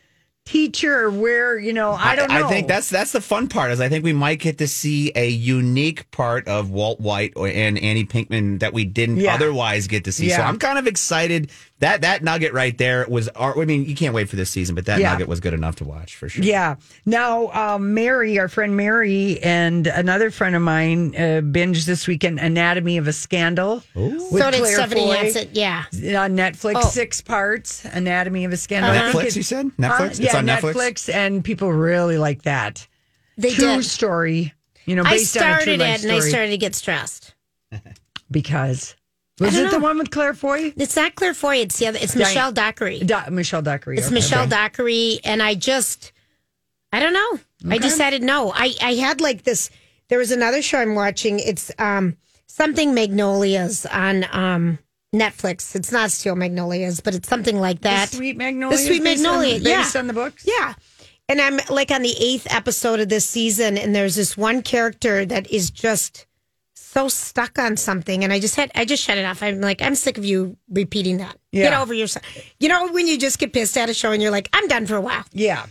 [0.45, 2.47] teacher where, you know, I don't know.
[2.47, 3.71] I think that's that's the fun part.
[3.71, 7.47] Is I think we might get to see a unique part of Walt White or,
[7.49, 9.35] and Annie Pinkman that we didn't Yeah.
[9.35, 10.29] otherwise get to see.
[10.31, 11.51] So I'm kind of excited.
[11.81, 13.29] That that nugget right there was.
[13.35, 15.11] I mean, you can't wait for this season, but that Yeah.
[15.13, 16.45] nugget was good enough to watch for sure.
[16.45, 16.77] Yeah.
[17.05, 22.39] Now, um, Mary, our friend Mary, and another friend of mine uh, binged this weekend
[22.39, 23.83] Anatomy of a Scandal.
[23.95, 25.49] with so did Claire Stephanie Foy Hansen.
[25.53, 25.85] Yeah.
[26.23, 26.89] On Netflix, Oh.
[26.89, 28.93] six parts, Anatomy of a Scandal.
[28.93, 29.67] I think Netflix, you said?
[29.81, 29.83] Huh?
[29.89, 30.07] Netflix?
[30.11, 30.75] It's yeah, on Netflix?
[30.75, 32.87] Netflix, and people really like that.
[33.37, 33.85] They True did.
[33.85, 34.55] story,
[34.87, 36.77] you know, I based on a true started life it and I started to get
[36.77, 37.35] stressed.
[38.31, 38.95] because
[39.40, 40.73] was it the one with Claire Foy?
[40.77, 41.57] It's not Claire Foy.
[41.57, 41.99] It's the other.
[42.01, 43.01] It's Diane- Michelle Dockery.
[43.01, 43.99] Do- Michelle Dockery.
[43.99, 44.14] It's okay.
[44.14, 46.12] Michelle Dockery, and I just,
[46.92, 47.40] I don't know.
[47.70, 48.53] I decided no.
[48.55, 49.70] I I had like this.
[50.09, 51.40] There was another show I'm watching.
[51.40, 52.16] It's um
[52.47, 54.79] something Magnolias on um
[55.14, 55.75] Netflix.
[55.75, 58.11] It's not Steel Magnolias, but it's something like that.
[58.11, 58.77] The Sweet Magnolia.
[58.77, 59.83] The Sweet Magnolia, yeah.
[59.83, 60.44] Based on the books.
[60.47, 60.75] Yeah.
[61.29, 65.25] And I'm like on the eighth episode of this season, and there's this one character
[65.25, 66.27] that is just
[66.94, 69.42] so stuck on something, and I just had I just shut it off.
[69.42, 71.37] I'm like, I'm sick of you repeating that.
[71.52, 72.24] Get over yourself.
[72.61, 74.87] You know when you just get pissed at a show and you're like, I'm done
[74.87, 75.24] for a while.
[75.33, 75.66] Yeah.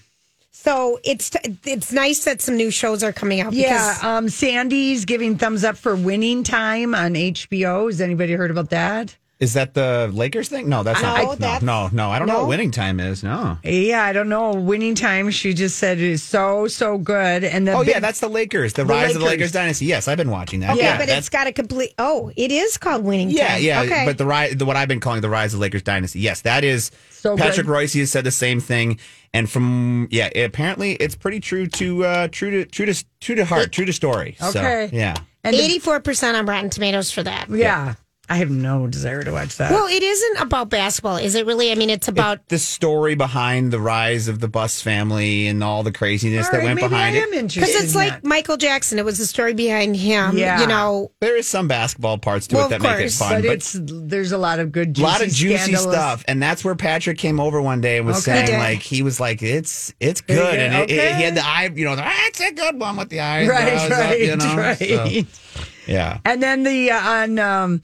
[0.51, 1.31] So it's
[1.65, 3.53] it's nice that some new shows are coming out.
[3.53, 7.87] Yeah, um, Sandy's giving thumbs up for Winning Time on HBO.
[7.87, 9.17] Has anybody heard about that?
[9.43, 10.69] Is that the Lakers thing?
[10.69, 11.23] No, that's No, not.
[11.23, 12.09] no, that's- no, no.
[12.09, 13.23] I don't know what winning time is.
[13.23, 13.57] No.
[13.63, 14.53] Yeah, I don't know.
[14.53, 17.43] Winning Time, she just said it is so so good.
[17.43, 18.73] And the Oh yeah, that's the Lakers.
[18.73, 19.31] The, The rise of the Lakers.
[19.39, 19.85] Lakers dynasty.
[19.85, 20.71] Yes, I've been watching that.
[20.71, 21.93] okay, yeah, but it's got a complete.
[21.99, 23.61] Oh, it is called Winning Yeah, Time.
[23.63, 23.81] yeah.
[23.81, 26.19] Okay, But the rise, the, what I've been calling the rise of the Lakers dynasty.
[26.21, 26.89] Yes, that is.
[27.11, 27.71] So Patrick good.
[27.71, 28.99] Royce has said the same thing,
[29.33, 33.45] and from yeah, apparently it's pretty true to uh, true to true to true to
[33.45, 34.37] heart, true to story.
[34.41, 34.87] Okay.
[34.91, 35.15] So, yeah.
[35.43, 37.49] and eighty four percent on Rotten Tomatoes for that.
[37.49, 37.95] yeah.
[38.33, 39.69] I have no desire to watch that.
[39.71, 41.45] Well, it isn't about basketball, is it?
[41.45, 41.71] Really?
[41.71, 45.83] I mean, it's about the story behind the rise of the Buss family and all
[45.83, 47.23] the craziness All that right, went maybe behind I it.
[47.27, 48.23] am interested because it's in like that.
[48.23, 48.97] Michael Jackson.
[48.97, 50.35] It was the story behind him.
[50.35, 50.61] Yeah.
[50.61, 53.33] You know, There is some basketball parts to Well, it that of make it fun,
[53.33, 56.41] but, but, it's there's a lot of good, a juicy, lot of juicy stuff, and
[56.41, 58.47] that's where Patrick came over one day and was Okay.
[58.47, 61.13] saying like he was like it's it's good, good, and it, it- okay.
[61.17, 63.47] he had the eye, you know, the, ah, it's a good one with the eyes,
[63.47, 64.77] Right, right, you know, right.
[64.79, 66.19] So, yeah.
[66.25, 67.81] And then the uh, on um,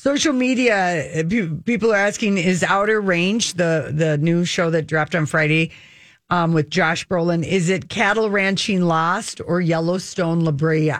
[0.00, 1.24] social media, uh,
[1.64, 5.70] people are asking: Is Outer Range the the new show that dropped on Friday
[6.30, 7.44] um, with Josh Brolin?
[7.44, 10.92] Is it Cattle Ranching Lost or Yellowstone La Brea?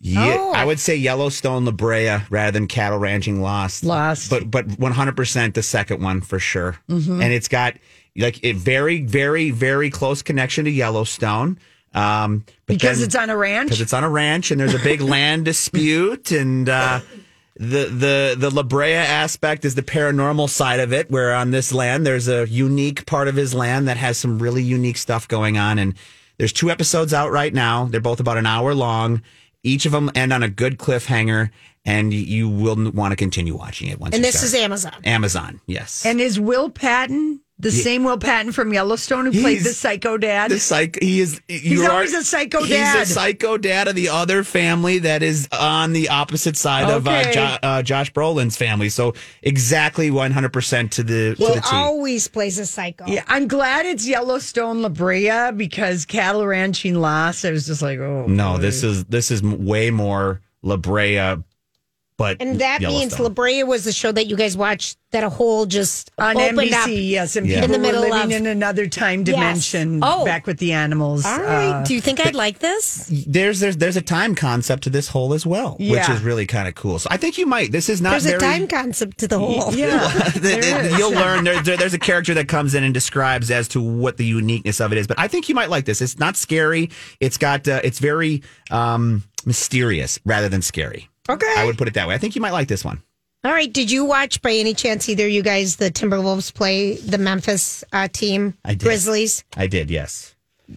[0.00, 0.52] Yeah, Oh.
[0.52, 3.84] I would say Yellowstone La Brea rather than Cattle Ranching Lost.
[3.84, 4.28] Lost.
[4.28, 6.76] but but one hundred percent the second one for sure.
[6.90, 7.22] Mm-hmm.
[7.22, 7.74] And it's got
[8.16, 11.58] like a very very very close connection to Yellowstone.
[11.94, 13.68] Um, Because then- it's on a ranch.
[13.68, 17.00] because it's on a ranch and there's a big land dispute and uh,
[17.56, 21.10] the the the La Brea aspect is the paranormal side of it.
[21.10, 24.62] Where on this land there's a unique part of his land that has some really
[24.62, 25.78] unique stuff going on.
[25.78, 25.94] And
[26.38, 27.84] there's two episodes out right now.
[27.84, 29.22] They're both about an hour long.
[29.62, 31.50] Each of them end on a good cliffhanger,
[31.86, 34.14] and you- you will want to continue watching it once.
[34.14, 34.48] and you this start.
[34.48, 34.94] is Amazon.
[35.04, 35.60] Amazon.
[35.66, 39.72] Yes, and is Will Patton the same Will Patton from Yellowstone who played He's- the
[39.74, 40.50] psycho dad?
[40.50, 42.96] the psych he is He's you always a psycho dad.
[42.98, 47.06] he's a psycho dad of the other family that is on the opposite side of
[47.06, 47.32] uh, Okay.
[47.32, 48.88] jo- uh, Josh Brolin's family.
[48.88, 51.68] So exactly 100% to the He to the T.
[51.76, 53.04] always plays a psycho.
[53.06, 57.44] yeah, I'm glad it's Yellowstone La Brea because Cattle Ranching Lost.
[57.44, 58.58] I was just like, oh no, boy.
[58.62, 61.36] this is this is way more La Brea
[62.16, 63.24] but And that means Yellowstone.
[63.24, 66.58] La Brea was the show that you guys watched that a whole just on opened
[66.70, 66.88] NBC, up.
[66.90, 67.60] yes, and Yeah.
[67.60, 69.26] people In the middle were living of- in another time Yes.
[69.34, 70.24] dimension Oh.
[70.24, 71.24] back with the animals.
[71.24, 71.70] All right.
[71.70, 73.06] Uh, Do you think I'd like this?
[73.26, 76.66] there's there's there's a time concept to this whole as well, which is really kind
[76.68, 76.98] of cool.
[76.98, 77.70] So I think you might.
[77.72, 79.72] This is not There's very a time concept to the whole.
[79.74, 83.50] yeah, The- there you'll learn there, there- there's a character that comes in and describes
[83.50, 86.00] as to what the uniqueness of it is but i think you might like this
[86.00, 91.54] it's not scary it's got uh, it's very um mysterious rather than scary Okay.
[91.56, 93.02] i would put it that way i think you might like this one
[93.44, 93.70] All right.
[93.70, 98.08] Did you watch by any chance either you guys the Timberwolves play the Memphis uh,
[98.08, 98.80] team I did.
[98.86, 99.44] Grizzlies?
[99.56, 100.33] i did yes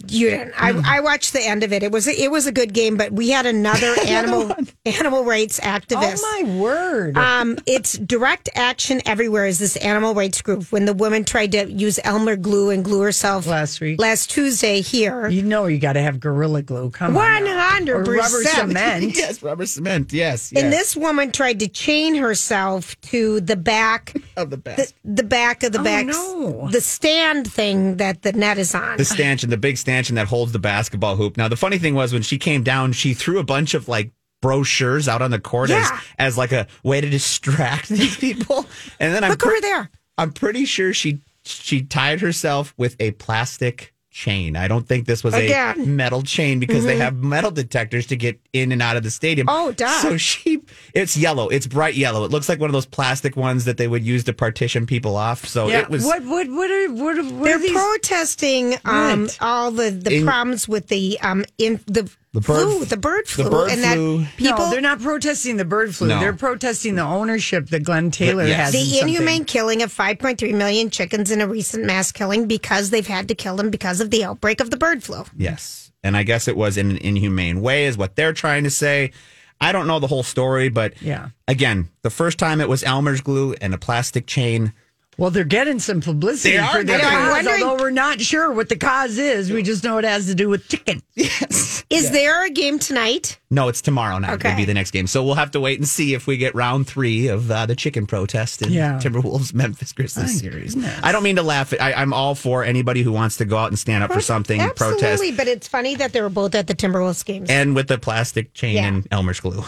[0.08, 0.54] You didn't.
[0.58, 1.82] I, I watched the end of it.
[1.82, 4.54] It was a, it was a good game, but we had another animal
[4.86, 6.20] animal rights activist.
[6.22, 7.18] Oh my word!
[7.18, 9.46] Um, it's direct action everywhere.
[9.46, 10.66] Is this animal rights group?
[10.74, 14.82] When the woman tried to use Elmer glue and glue herself last week, last Tuesday
[14.82, 16.90] here, you know you got to have gorilla glue.
[16.90, 18.70] Come one on, hundred rubber percent.
[18.72, 19.04] cement.
[19.16, 20.12] yes, rubber cement.
[20.12, 24.94] Yes, And this woman tried to chain herself to the back of the back, the,
[25.06, 26.70] the back of the Oh, back, no.
[26.72, 28.98] the stand thing that the net is on.
[28.98, 31.38] the stanchion, the big stanchion that holds the basketball hoop.
[31.38, 34.12] Now, the funny thing was when she came down, she threw a bunch of like
[34.42, 35.90] brochures out on the court Yeah.
[35.92, 38.66] as, as like a way to distract these people.
[39.00, 39.90] And then I'm Look over there.
[40.18, 44.56] I'm pretty sure she she tied herself with a plastic chain.
[44.56, 45.76] I don't think this was Again.
[45.76, 45.84] Mm-hmm.
[45.84, 49.12] a metal chain because they have metal detectors to get in and out of the
[49.12, 49.48] stadium.
[49.48, 49.88] Oh, duh.
[50.02, 50.64] So she
[50.96, 51.50] it's yellow.
[51.50, 52.24] It's bright yellow.
[52.26, 55.16] It looks like one of those plastic ones that they would use to partition people
[55.16, 55.46] off.
[55.46, 55.82] So Yeah.
[55.82, 57.72] it was what what what are what, are- what They're are these?
[57.72, 59.38] protesting um, What?
[59.42, 63.28] all the, the In- problems with the um in the, The bird- flu, the bird
[63.28, 64.20] flu, the bird and flu.
[64.20, 66.08] that people no, they're not protesting the bird flu.
[66.08, 66.20] No.
[66.20, 68.60] They're protesting the ownership that Glen Taylor yes.
[68.60, 68.74] has.
[68.74, 69.10] the something.
[69.16, 73.34] inhumane killing of 5.3 million chickens in a recent mass killing because they've had to
[73.34, 75.24] kill them because of the outbreak of the bird flu.
[75.36, 75.92] Yes.
[76.04, 79.14] And I guess it was in an inhumane way, is what they're trying to say.
[79.60, 81.30] I don't know the whole story, but Yeah.
[81.48, 84.74] again, the first time it was Elmer's glue and a plastic chain.
[85.18, 87.90] Well, they're getting some publicity They are for their getting- I'm cause, wondering- although we're
[87.90, 89.52] not sure what the cause is.
[89.52, 91.02] We just know it has to do with chicken.
[91.16, 91.84] Yes.
[91.90, 93.40] Is there a game tonight?
[93.50, 94.34] No, it's tomorrow night.
[94.34, 94.50] Okay.
[94.52, 95.08] Will be the next game.
[95.08, 97.76] So we'll have to wait and see if we get round three of uh, the
[97.76, 99.00] chicken protest in Yeah.
[99.02, 100.76] Timberwolves Memphis Grizzlies series.
[100.76, 101.00] goodness.
[101.02, 101.74] I don't mean to laugh.
[101.80, 104.62] I, I'm all for anybody who wants to go out and stand up for something,
[104.62, 107.50] Absolutely, protest, but it's funny that they were both at the Timberwolves games.
[107.50, 108.88] and with the plastic chain Yeah.
[108.88, 109.64] and Elmer's glue.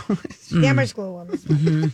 [0.52, 1.28] The Elmer's glue one.
[1.30, 1.46] was-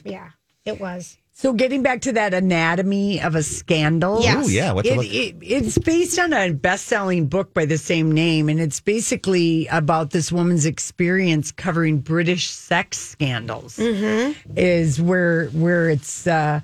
[0.04, 0.30] Yeah,
[0.66, 1.18] it was.
[1.38, 4.22] So, getting back to that anatomy of a scandal.
[4.22, 4.48] Yes.
[4.48, 4.72] Ooh, yeah.
[4.72, 8.58] What's it, It, it, it's based on a best-selling book by the same name, and
[8.58, 13.78] it's basically about this woman's experience covering British sex scandals.
[13.78, 16.62] Is where where it's uh,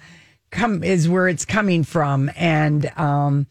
[0.51, 3.47] come is where it's coming from, and um,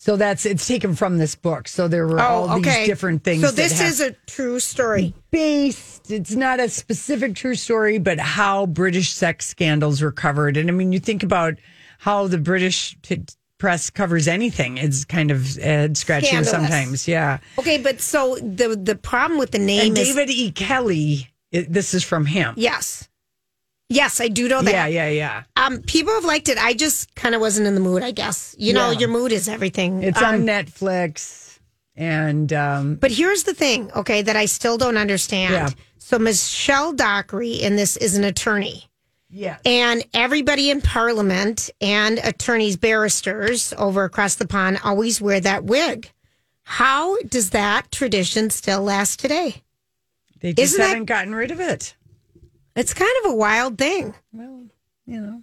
[0.00, 1.68] so that's it's taken from this book.
[1.68, 3.42] So there were all oh, these different things.
[3.42, 5.12] So this is a true story.
[5.30, 6.10] based.
[6.10, 10.56] It's not a specific true story, but how British sex scandals were covered.
[10.56, 11.56] And I mean, you think about
[11.98, 13.26] how the British t-
[13.58, 14.78] press covers anything.
[14.78, 17.06] It's kind of uh, head scratching sometimes.
[17.06, 17.36] Yeah.
[17.58, 20.50] Okay, but so the the problem with the name And is David E.
[20.50, 21.28] Kelley.
[21.52, 22.54] It, this is from him.
[22.56, 23.09] yes,
[23.90, 24.72] yes, I do know that.
[24.72, 25.42] Yeah, yeah, yeah.
[25.56, 26.56] Um, people have liked it.
[26.56, 28.02] I just kind of wasn't in the mood.
[28.02, 29.00] I guess you know Yeah.
[29.00, 30.02] your mood is everything.
[30.02, 31.58] It's Um, on Netflix,
[31.96, 35.52] and um, But here's the thing, okay, that I still don't understand.
[35.52, 35.68] Yeah.
[35.98, 38.88] So Michelle Dockery in this is an attorney.
[39.28, 45.62] yeah, And everybody in Parliament and attorneys, barristers over across the pond always wear that
[45.64, 46.10] wig.
[46.64, 49.62] How does that tradition still last today?
[50.40, 51.94] they just Isn't that- haven't gotten rid of it.
[52.80, 54.14] It's kind of a wild thing.
[54.32, 54.64] Well,
[55.06, 55.42] you know.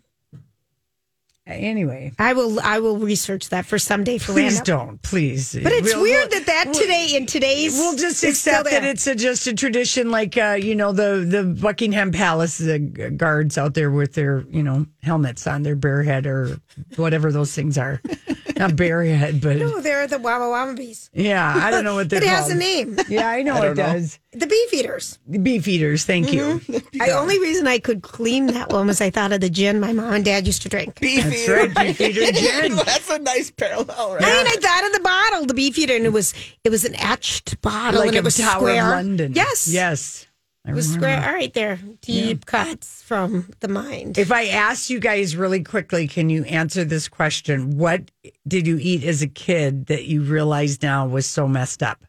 [1.46, 5.54] Anyway, I will I will research that for someday for please don't, please.
[5.54, 9.16] But it's We'll- weird that that today in today's We'll just accept that it's a,
[9.16, 13.92] just a tradition, like uh, you know the the Buckingham Palace g- guards out there
[13.92, 16.60] with their you know helmets on their bare head or
[16.98, 18.02] whatever those things are.
[18.60, 21.10] Not bare head, but No, they're the Wama bees.
[21.14, 22.52] yeah, I don't know what they're It has called.
[22.54, 22.98] a name.
[23.08, 24.20] Yeah, I know it does.
[24.34, 25.18] The beef eaters.
[25.42, 26.60] Beef eaters, thank you.
[26.60, 26.98] Mm-hmm.
[27.00, 29.94] The only reason I could clean that one was I thought of the gin my
[29.94, 31.00] mom and dad used to drink.
[31.00, 32.76] That's right, beef eater gin.
[32.76, 34.24] That's a nice parallel, right?
[34.24, 36.86] I mean, I thought of the bottle, the beef eater, and it was it was
[36.86, 38.84] an etched bottle, Like and a it was Tower square.
[38.84, 39.34] of London.
[39.34, 40.27] Yes, yes.
[40.68, 41.26] I it was square.
[41.26, 44.18] All right, there, deep cuts from the mind.
[44.18, 47.78] If I ask you guys really quickly, can you answer this question?
[47.78, 48.12] What
[48.46, 52.04] did you eat as a kid that you realize now was so messed up?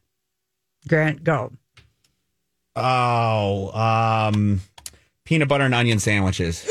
[0.89, 1.53] Grant, go.
[2.75, 4.61] Oh, um,
[5.25, 6.69] peanut butter and onion sandwiches.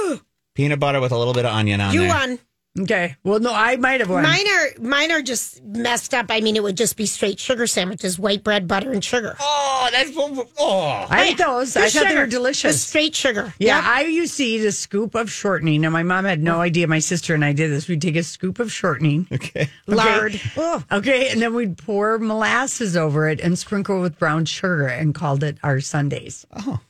[0.54, 1.94] peanut butter with a little bit of onion on it.
[1.94, 2.08] you there.
[2.10, 2.38] won.
[2.80, 3.14] Okay.
[3.22, 4.24] Well, no, I might have one.
[4.24, 6.26] Mine are mine are just messed up.
[6.30, 9.36] I mean, it would just be straight sugar sandwiches, white bread, butter, and sugar.
[9.38, 11.06] Oh, that's oh.
[11.08, 11.76] I ate those.
[11.76, 12.20] I Just thought they sugar.
[12.22, 12.82] were Just delicious.
[12.84, 13.54] straight sugar.
[13.60, 13.84] Yeah, Yep.
[13.84, 15.82] I used to eat a scoop of shortening.
[15.82, 16.88] Now, my mom had no idea.
[16.88, 17.86] My sister and I did this.
[17.86, 19.28] We'd take a scoop of shortening.
[19.30, 19.68] Okay.
[19.86, 20.40] lard.
[20.56, 25.14] Oh, Okay, and then we'd pour molasses over it and sprinkle with brown sugar and
[25.14, 26.44] called it our Sundays.
[26.56, 26.80] Oh.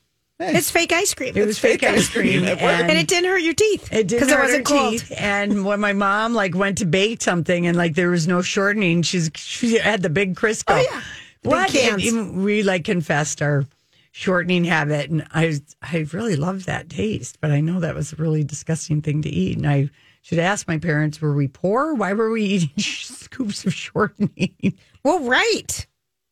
[0.40, 1.37] It's fake ice cream.
[1.37, 2.44] It was fake ice cream.
[2.44, 4.92] And- and it didn't hurt your teeth It didn't because it hurt wasn't her cold.
[4.92, 5.12] teeth.
[5.18, 9.03] And when my mom like went to bake something and like there was no shortening,
[9.03, 10.64] she's she had the big Crisco.
[10.68, 11.01] Oh, yeah.
[11.42, 11.70] Big what?
[11.70, 12.07] cans.
[12.09, 13.64] And- and we like confessed our
[14.12, 18.16] shortening habit, and I I really loved that taste, but I know that was a
[18.16, 19.90] really disgusting thing to eat, and I
[20.23, 21.94] should ask my parents: Were we poor?
[21.94, 24.79] Why were we eating scoops of shortening?
[25.03, 25.87] Well, right.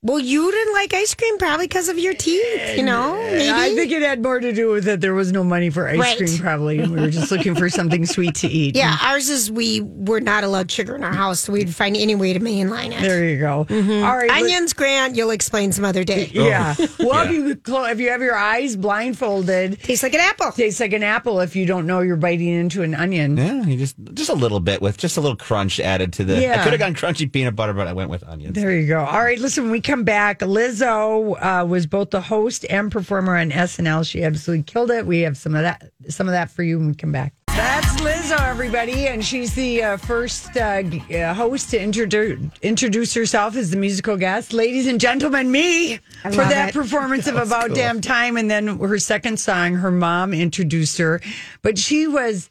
[0.04, 3.14] Well, you didn't like ice cream probably because of your teeth, you know?
[3.14, 3.50] Uh, maybe.
[3.50, 5.96] I think it had more to do with that there was no money for ice
[5.96, 6.16] Right.
[6.18, 6.80] cream, probably.
[6.80, 8.74] And we were just looking for something sweet to eat.
[8.74, 12.16] yeah, ours is we were not allowed sugar in our house, so we'd find any
[12.16, 13.00] way to mainline it.
[13.00, 13.64] There you go.
[13.68, 14.04] Mm-hmm.
[14.04, 14.28] All right.
[14.28, 16.28] let- Onions, Grant, you'll explain some other day.
[16.34, 16.74] Yeah.
[16.76, 16.88] Oh.
[16.98, 20.50] Well, if you clo- if you have your eyes blindfolded, Tastes like an apple.
[20.50, 21.38] tastes like an apple.
[21.38, 23.36] If you don't know you're biting into an onion.
[23.36, 26.40] Yeah, you just just a little bit with just a little crunch added to the.
[26.40, 26.60] Yeah.
[26.60, 28.54] I could have gone crunchy peanut butter, but I went with onions.
[28.56, 28.98] There you go.
[29.04, 30.38] All right, listen, when we come back.
[30.38, 34.08] Lizzo uh, was both the host and performer on SNL.
[34.08, 35.04] She absolutely killed it.
[35.04, 37.34] We have some of that, some of that for you when we come back.
[37.48, 40.82] That's Lizzo, everybody, and she's the uh, first uh,
[41.14, 44.54] uh, host to introduce introduce herself as the musical guest.
[44.54, 46.72] Ladies and gentlemen, me for that it.
[46.72, 51.20] performance of About Damn Time, and then her second song, her mom introduced her,
[51.60, 52.48] but she was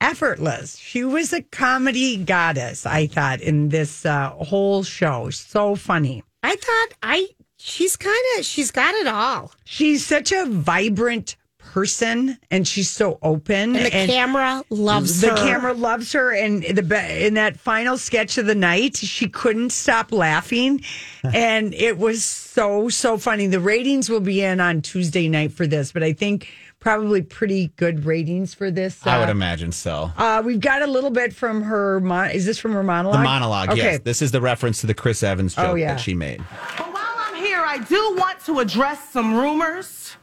[0.00, 0.76] effortless.
[0.78, 5.30] She was a comedy goddess, I thought, in this uh, whole show.
[5.30, 6.24] So funny.
[6.46, 9.52] I thought I she's kind of she's got it all.
[9.64, 13.74] She's such a vibrant person, and she's so open.
[13.74, 15.36] And the camera loves the her.
[15.36, 20.12] camera loves her, and the in that final sketch of the night, she couldn't stop
[20.12, 20.82] laughing,
[21.34, 23.48] and it was so so funny.
[23.48, 26.48] The ratings will be in on Tuesday night for this, but I think
[26.80, 29.04] probably pretty good ratings for this.
[29.06, 30.12] I would uh, imagine so.
[30.16, 32.00] Uh, we've got a little bit from her.
[32.00, 33.18] Mon- is this from her monologue?
[33.20, 33.82] The monologue, Okay.
[33.82, 34.00] yes.
[34.04, 35.94] This is the reference to the Chris Evans joke Oh, yeah.
[35.94, 36.38] that she made.
[36.76, 40.16] But while I'm here, I do want to address some rumors.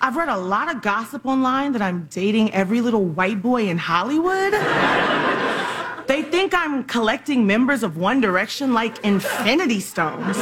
[0.00, 3.78] I've read a lot of gossip online that I'm dating every little white boy in
[3.78, 4.52] Hollywood.
[6.06, 10.36] they think I'm collecting members of One Direction like Infinity Stones.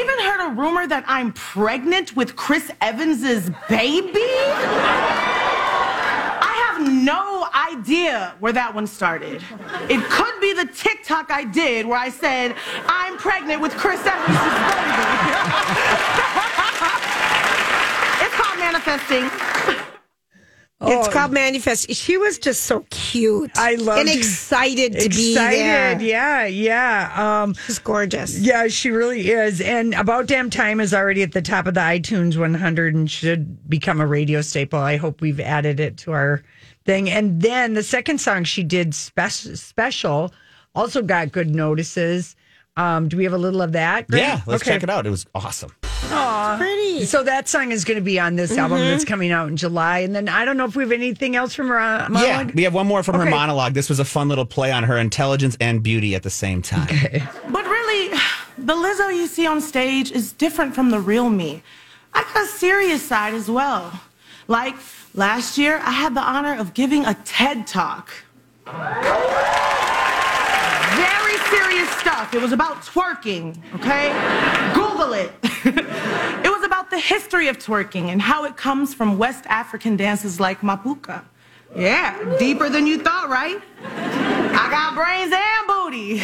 [0.00, 4.30] Even heard a rumor that I'm pregnant with Chris Evans's baby.
[6.42, 9.42] I have no idea where that one started.
[9.90, 14.38] It could be the TikTok I did where I said, I'm pregnant with Chris Evans'
[14.38, 14.96] baby.
[18.24, 19.89] it's called manifesting.
[20.82, 21.92] It's called Manifest.
[21.94, 23.50] She was just so cute.
[23.56, 25.92] I loved and excited to be there.
[25.92, 27.42] Excited, yeah, yeah.
[27.42, 28.38] Um, She's gorgeous.
[28.38, 29.60] Yeah, she really is.
[29.60, 33.68] And About Damn Time is already at the top of the iTunes 100 and should
[33.68, 34.78] become a radio staple.
[34.78, 36.42] I hope we've added it to our
[36.86, 37.10] thing.
[37.10, 40.32] And then the second song she did, Spe- Special,
[40.74, 42.36] also got good notices.
[42.76, 44.08] Um, do we have a little of that?
[44.08, 44.22] Greg?
[44.22, 44.72] Yeah, let's Okay.
[44.72, 45.06] check it out.
[45.06, 45.72] It was awesome.
[46.58, 47.04] Pretty.
[47.06, 48.88] So that song is going to be on this album Mm-hmm.
[48.90, 50.00] that's coming out in July.
[50.00, 52.54] And then I don't know if we have anything else from her uh, Yeah, monologue.
[52.54, 53.74] we have one more from her monologue.
[53.74, 56.88] This was a fun little play on her intelligence and beauty at the same time.
[57.48, 58.08] But really,
[58.58, 61.62] the Lizzo you see on stage is different from the real me.
[62.12, 63.92] I got a serious side as well.
[64.48, 64.74] Like
[65.14, 68.10] last year, I had the honor of giving a TED talk.
[70.96, 72.34] Very serious stuff.
[72.34, 74.10] It was about twerking, okay?
[74.74, 75.32] Google it.
[76.44, 80.38] it was about the history of twerking and how it comes from West African dances
[80.40, 81.22] like Mapouka.
[81.76, 83.60] Yeah, deeper than you thought, right?
[83.84, 86.20] I got brains and booty.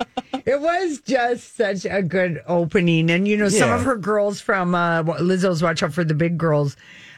[0.46, 3.10] It was just such a good opening.
[3.10, 6.38] And, you know, some of her girls from uh, Lizzo's Watch Out for the Big
[6.38, 6.76] Girls,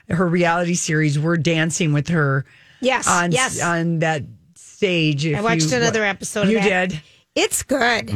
[0.09, 2.45] her reality series, were dancing with her
[2.81, 3.63] Yes, on, yes.
[3.63, 4.25] on that
[4.57, 5.25] stage.
[5.33, 6.49] I watched you- another episode.
[6.49, 6.89] You of that.
[6.91, 7.01] did?
[7.35, 8.11] It's good.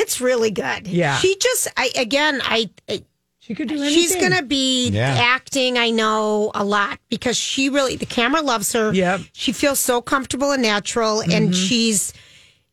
[0.00, 0.86] It's really good.
[0.88, 1.16] Yeah.
[1.18, 2.70] She just, I again, I.
[2.88, 3.02] I
[3.38, 3.94] She could do anything.
[3.94, 5.16] She's gonna be Yeah.
[5.18, 8.92] acting, I know, a lot because she really the camera loves her.
[8.92, 9.20] Yep.
[9.32, 11.52] She feels so comfortable and natural, and mm-hmm.
[11.52, 12.12] she's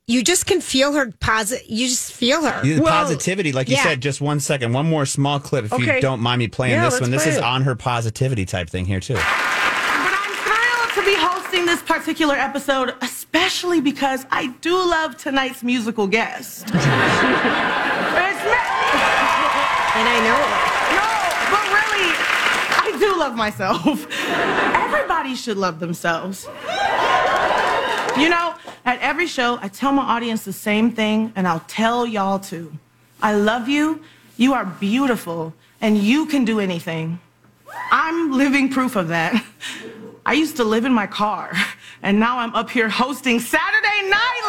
[0.09, 1.65] you just can feel her positive.
[1.67, 2.61] You just feel her.
[2.63, 3.83] The Well, positivity, like you yeah.
[3.83, 4.71] said, just one second.
[4.71, 5.95] One more small clip, if Okay.
[5.95, 7.11] you don't mind me playing Yeah, this let's one.
[7.11, 7.43] This is it.
[7.43, 9.15] on her positivity type thing here, too.
[9.15, 12.93] But I'm thrilled to be hosting this particular episode,
[13.33, 16.63] especially because I do love tonight's musical guest.
[16.67, 16.83] it's me.
[19.95, 20.77] and I know it.
[20.95, 21.07] No,
[21.51, 22.11] but really,
[22.79, 24.07] I do love myself.
[24.75, 26.47] Everybody should love themselves.
[28.17, 32.07] You know, at every show, I tell my audience the same thing, and I'll tell
[32.07, 32.71] y'all too.
[33.21, 34.01] I love you,
[34.37, 37.19] you are beautiful, and you can do anything.
[37.91, 39.43] I'm living proof of that.
[40.25, 41.51] I used to live in my car,
[42.01, 44.41] and now I'm up here hosting Saturday Night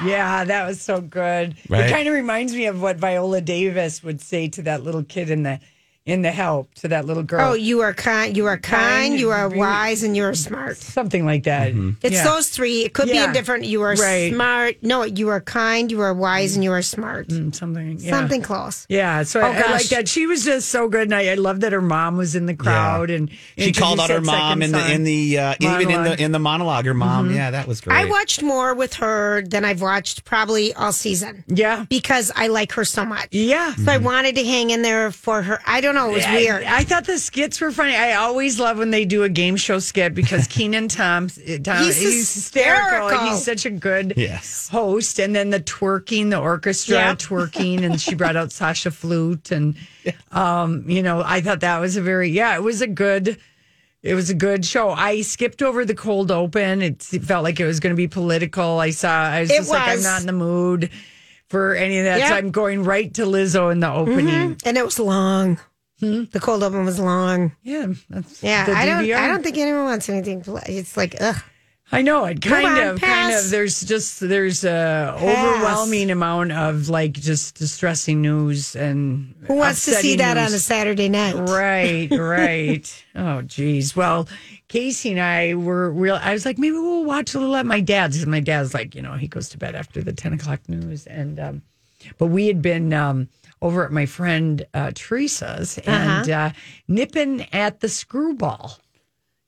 [0.00, 0.08] Live!
[0.08, 1.56] Yeah, that was so good.
[1.64, 5.30] It kind of reminds me of what Viola Davis would say to that little kid
[5.30, 5.58] in the
[6.06, 7.50] in the help to that little girl.
[7.50, 8.36] Oh, you are kind.
[8.36, 8.76] You are kind.
[8.86, 10.76] Kind, you are really- wise, and you are smart.
[10.76, 11.72] something like that.
[11.72, 11.90] Mm-hmm.
[12.02, 12.24] It's Yeah.
[12.24, 12.84] those three.
[12.84, 13.26] It could be Yeah.
[13.26, 13.64] in different.
[13.64, 14.32] You are Right.
[14.32, 14.76] smart.
[14.82, 15.90] No, you are kind.
[15.90, 17.28] You are wise, and you are smart.
[17.28, 17.98] Mm, something.
[18.00, 18.10] Yeah.
[18.10, 18.86] Something close.
[18.88, 20.08] Yeah, so Oh, I, I like that.
[20.08, 22.54] She was just so good, and I, I love that her mom was in the
[22.54, 23.28] crowd, and
[23.58, 26.38] She called out her mom in the in the uh, even in the in the
[26.38, 26.84] monologue.
[26.86, 27.36] Her mom, mm-hmm.
[27.36, 27.96] yeah, that was great.
[27.96, 31.44] I watched more with her than I've watched probably all season.
[31.48, 33.28] Yeah, because I like her so much.
[33.32, 34.04] Yeah, so I mm-hmm.
[34.04, 35.60] wanted to hang in there for her.
[35.66, 36.10] I don't know.
[36.10, 36.62] It was I- weird.
[36.64, 37.96] I, thought the skits were funny.
[37.96, 41.96] I always love when they do a game show skit because Kenan Tom, Tom He's
[42.00, 43.08] he's, hysterical.
[43.08, 43.28] hysterical.
[43.30, 44.68] He's such a good Yes.
[44.68, 45.18] host.
[45.18, 47.14] And then the twerking, the orchestra Yeah.
[47.16, 49.74] twerking, and she brought out Sasha Flute, and
[50.30, 53.38] um, you know, I thought that was a very yeah, it was a good.
[54.02, 54.90] It was a good show.
[54.90, 56.80] I skipped over the cold open.
[56.80, 58.78] It felt like it was going to be political.
[58.78, 59.10] I saw.
[59.10, 60.04] I was It just like, I'm was.
[60.04, 60.90] not in the mood
[61.48, 62.20] for any of that.
[62.20, 62.28] Yeah.
[62.28, 64.54] So I'm going right to Lizzo in the opening.
[64.54, 64.62] Mhm.
[64.64, 65.58] And it was long.
[66.00, 67.52] The cold open was long.
[67.62, 69.10] Yeah, that's Yeah, I don't.
[69.10, 70.42] I don't think anyone wants anything.
[70.66, 71.42] It's like ugh.
[71.92, 73.48] I know it kind on, of, kind of.
[73.48, 75.22] There's just there's a Pass.
[75.22, 80.48] overwhelming amount of like just distressing news and Who wants to see that news.
[80.48, 81.34] on a Saturday night?
[81.36, 83.04] Right, right.
[83.14, 83.94] oh, geez.
[83.94, 84.28] Well,
[84.66, 86.18] Casey and I were real.
[86.20, 88.20] I was like, maybe we'll watch a little at my dad's.
[88.20, 91.06] And my dad's like, you know, he goes to bed after the ten o'clock news,
[91.06, 91.62] and um,
[92.18, 93.28] but we had been um,
[93.66, 96.50] over at my friend uh, Teresa's and uh,
[96.88, 98.78] nipping at the screwball.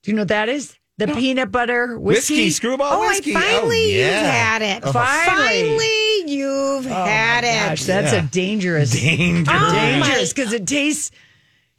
[0.02, 0.76] Do you know what that is?
[0.98, 3.36] The peanut butter whiskey, Whiskey, screwball Oh, whiskey.
[3.36, 4.30] I finally oh, you've yeah.
[4.32, 4.82] had it.
[4.84, 7.68] Oh, Finally, you've Oh, had my it.
[7.68, 8.24] Gosh, that's Yeah.
[8.24, 9.48] a dangerous, Dangerous.
[9.48, 11.18] Oh, dangerous because it tastes li-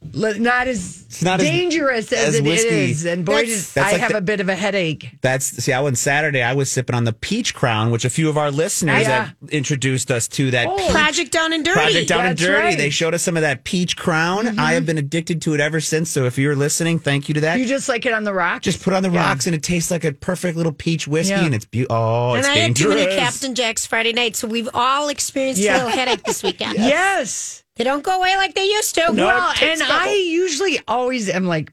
[0.02, 2.68] not as not as- dangerous as, as it whiskey.
[2.90, 3.04] is.
[3.04, 5.10] And boy, That's- did That's I like have the- a bit of a headache.
[5.20, 5.72] That's see.
[5.72, 6.42] I went Saturday.
[6.42, 9.26] I was sipping on the peach crown, which a few of our listeners Yeah.
[9.26, 10.50] have introduced us to.
[10.52, 11.78] That oh, peach Project Down and Dirty.
[11.78, 12.52] Project Down and Dirty.
[12.52, 12.78] right.
[12.78, 14.46] They showed us some of that peach crown.
[14.46, 14.60] Mm-hmm.
[14.60, 16.10] I have been addicted to it ever since.
[16.10, 17.58] So if you're listening, thank you to that.
[17.58, 18.64] You just like it on the rocks.
[18.64, 19.28] just put it on the Yeah.
[19.28, 21.44] rocks, and it tastes like a perfect little peach whiskey, Yeah.
[21.44, 21.96] and it's beautiful.
[21.96, 25.60] Oh, and it's I had too many Captain Jacks Friday night, so we've all experienced
[25.60, 25.74] Yeah.
[25.74, 26.78] a little headache this weekend.
[26.78, 27.62] Yes.
[27.80, 29.10] They don't go away like they used to.
[29.10, 29.90] well, It's and.
[29.90, 31.72] I usually always am like,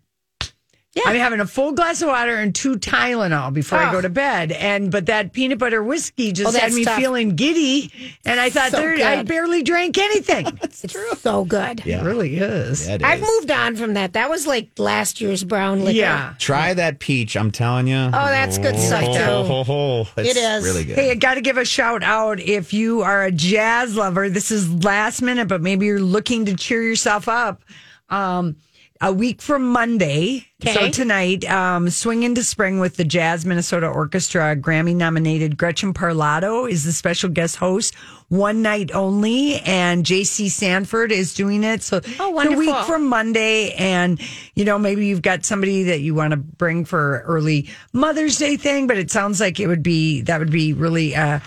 [0.97, 1.03] Yeah.
[1.11, 3.91] I'm having a full glass of water and two Tylenol before I Oh.
[3.93, 4.51] go to bed.
[4.51, 6.97] And but that peanut butter whiskey just Oh, had me tough.
[6.99, 7.91] feeling giddy,
[8.25, 10.45] and I thought So there, I barely drank anything.
[10.63, 10.85] it's
[11.21, 11.85] so good.
[11.85, 12.87] It really is.
[12.87, 13.27] Yeah, it I've is.
[13.29, 14.13] moved on from that.
[14.13, 15.97] That was like last year's brown liquor.
[15.97, 16.33] Yeah.
[16.39, 17.37] Try that peach.
[17.37, 17.97] I'm telling you.
[17.97, 19.23] Oh, that's good stuff, too.
[19.23, 20.07] ho, ho.
[20.17, 20.63] It's It is.
[20.63, 20.95] really good.
[20.97, 24.29] Hey, I got to give a shout out if you are a jazz lover.
[24.29, 27.61] This is last minute, but maybe you're looking to cheer yourself up.
[28.09, 28.55] Um,
[29.01, 34.55] a week from Monday, so tonight, um, Swing into Spring with the Jazz Minnesota Orchestra,
[34.55, 37.93] Grammy nominated Gretchen Parlato is the special guest host,
[38.29, 41.83] one night only, and JC Sanford is doing it.
[41.83, 44.19] So Oh, it's a week from Monday, and
[44.55, 48.57] you know maybe you've got somebody that you want to bring for early Mother's Day
[48.57, 51.39] thing, but it sounds like it would be that would be really uh,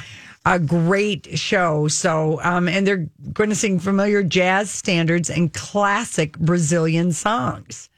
[0.46, 1.86] a great show.
[1.88, 7.88] So, um, and they're going to sing familiar jazz standards and classic Brazilian songs.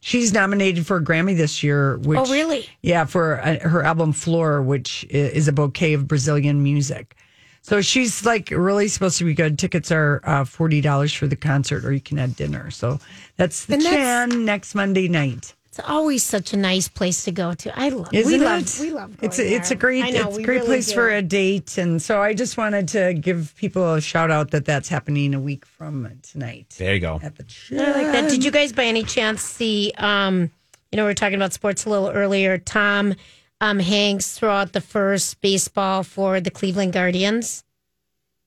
[0.00, 1.96] She's nominated for a Grammy this year.
[1.98, 2.68] Which, Oh, really?
[2.82, 7.16] Yeah, for uh, her album Flor, which is a bouquet of Brazilian music.
[7.62, 9.58] So she's like really supposed to be good.
[9.58, 12.70] Tickets are uh, forty dollars for the concert, or you can add dinner.
[12.70, 13.00] So
[13.36, 15.52] that's the And that's- next Monday night.
[15.78, 17.78] It's always such a nice place to go to.
[17.78, 18.08] I love.
[18.12, 18.44] Isn't we it?
[18.44, 18.80] love.
[18.80, 19.16] We love.
[19.20, 20.94] It's going a, it's a great I know, it's a great really place do.
[20.94, 24.64] for a date, and so I just wanted to give people a shout out that
[24.64, 27.20] that's happening a week from tonight There you go.
[27.22, 28.30] at the I like that.
[28.30, 29.92] Did you guys by any chance see?
[29.98, 30.50] Um,
[30.92, 32.56] you know, we were talking about sports a little earlier.
[32.56, 33.14] Tom
[33.60, 37.64] um, Hanks throw out the first baseball for the Cleveland Guardians.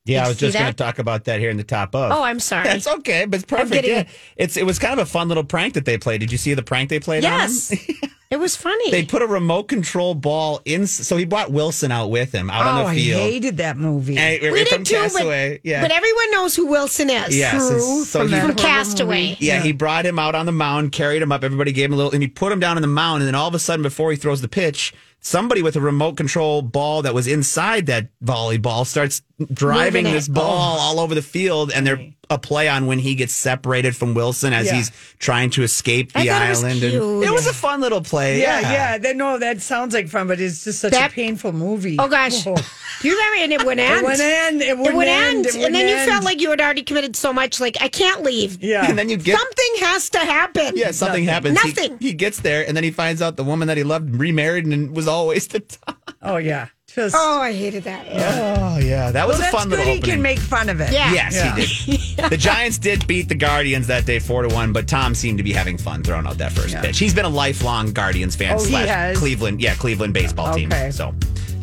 [0.09, 2.11] Yeah, Did I was just going to talk about that here in the top of.
[2.11, 2.63] Oh, I'm sorry.
[2.65, 3.71] That's okay, but it's perfect.
[3.71, 3.99] getting Yeah.
[4.01, 4.07] it.
[4.37, 6.19] It's it was kind of a fun little prank that they played.
[6.19, 7.23] Did you see the prank they played?
[7.25, 7.39] on him?
[7.39, 7.71] Yes,
[8.31, 8.91] it was funny.
[8.91, 10.87] They put a remote control ball in.
[10.87, 13.21] So he brought Wilson out with him out Oh, on the field.
[13.21, 14.17] I hated that movie.
[14.17, 15.57] And- we from did too, Castaway.
[15.57, 15.81] but, yeah.
[15.81, 17.37] but everyone knows who Wilson is.
[17.37, 19.29] Yes, True, so from he- from Castaway.
[19.29, 19.45] movie.
[19.45, 21.43] Yeah, he brought him out on the mound, carried him up.
[21.43, 23.21] Everybody gave him a little, and he put him down on the mound.
[23.21, 26.17] And then all of a sudden, before he throws the pitch, somebody with a remote
[26.17, 29.21] control ball that was inside that volleyball starts
[29.53, 30.81] driving this ball oh.
[30.81, 31.71] all over the field.
[31.73, 34.73] And they're a play on when he gets separated from Wilson as Yeah.
[34.75, 36.83] he's trying to escape I the thought it was island.
[36.83, 38.39] And it was a fun little play.
[38.41, 38.97] yeah, Yeah, yeah.
[38.99, 41.95] That, no, that sounds like fun, but it's just such That- a painful movie.
[41.97, 42.55] Oh gosh, Oh.
[43.01, 43.43] do you remember?
[43.43, 44.01] And it would end.
[44.01, 44.61] It would end.
[44.61, 45.37] It would, It would end.
[45.37, 47.59] end, It would and then you felt like you had already committed so much.
[47.59, 48.61] Like I can't leave.
[48.63, 48.87] yeah.
[48.87, 50.73] And then you get Something has to happen.
[50.75, 51.59] Yeah, something happens.
[51.61, 51.97] He- Nothing.
[51.99, 54.95] He, gets there, and then he finds out the woman that he loved remarried and
[54.95, 56.11] was always the top.
[56.21, 56.67] oh yeah.
[56.87, 58.07] Just Oh, I hated that.
[58.09, 59.77] Oh yeah, that was well, a that's fun good.
[59.79, 60.91] little He can make fun of it.
[60.91, 61.13] Yeah.
[61.13, 61.99] Yes, he did.
[62.31, 64.73] The Giants did beat the Guardians that day, four to one.
[64.73, 66.81] But Tom seemed to be having fun throwing out that first Yeah.
[66.81, 66.97] pitch.
[66.99, 68.55] He's been a lifelong Guardians fan.
[68.55, 69.17] Oh, he slash has?
[69.19, 70.71] Cleveland, yeah, Cleveland baseball team.
[70.71, 70.89] Okay.
[70.91, 71.13] So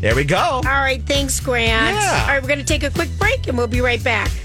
[0.01, 0.37] there we go.
[0.39, 1.97] All right, thanks, Grant.
[1.97, 2.21] Yeah.
[2.23, 4.31] All right, we're going to take a quick break and we'll be right back.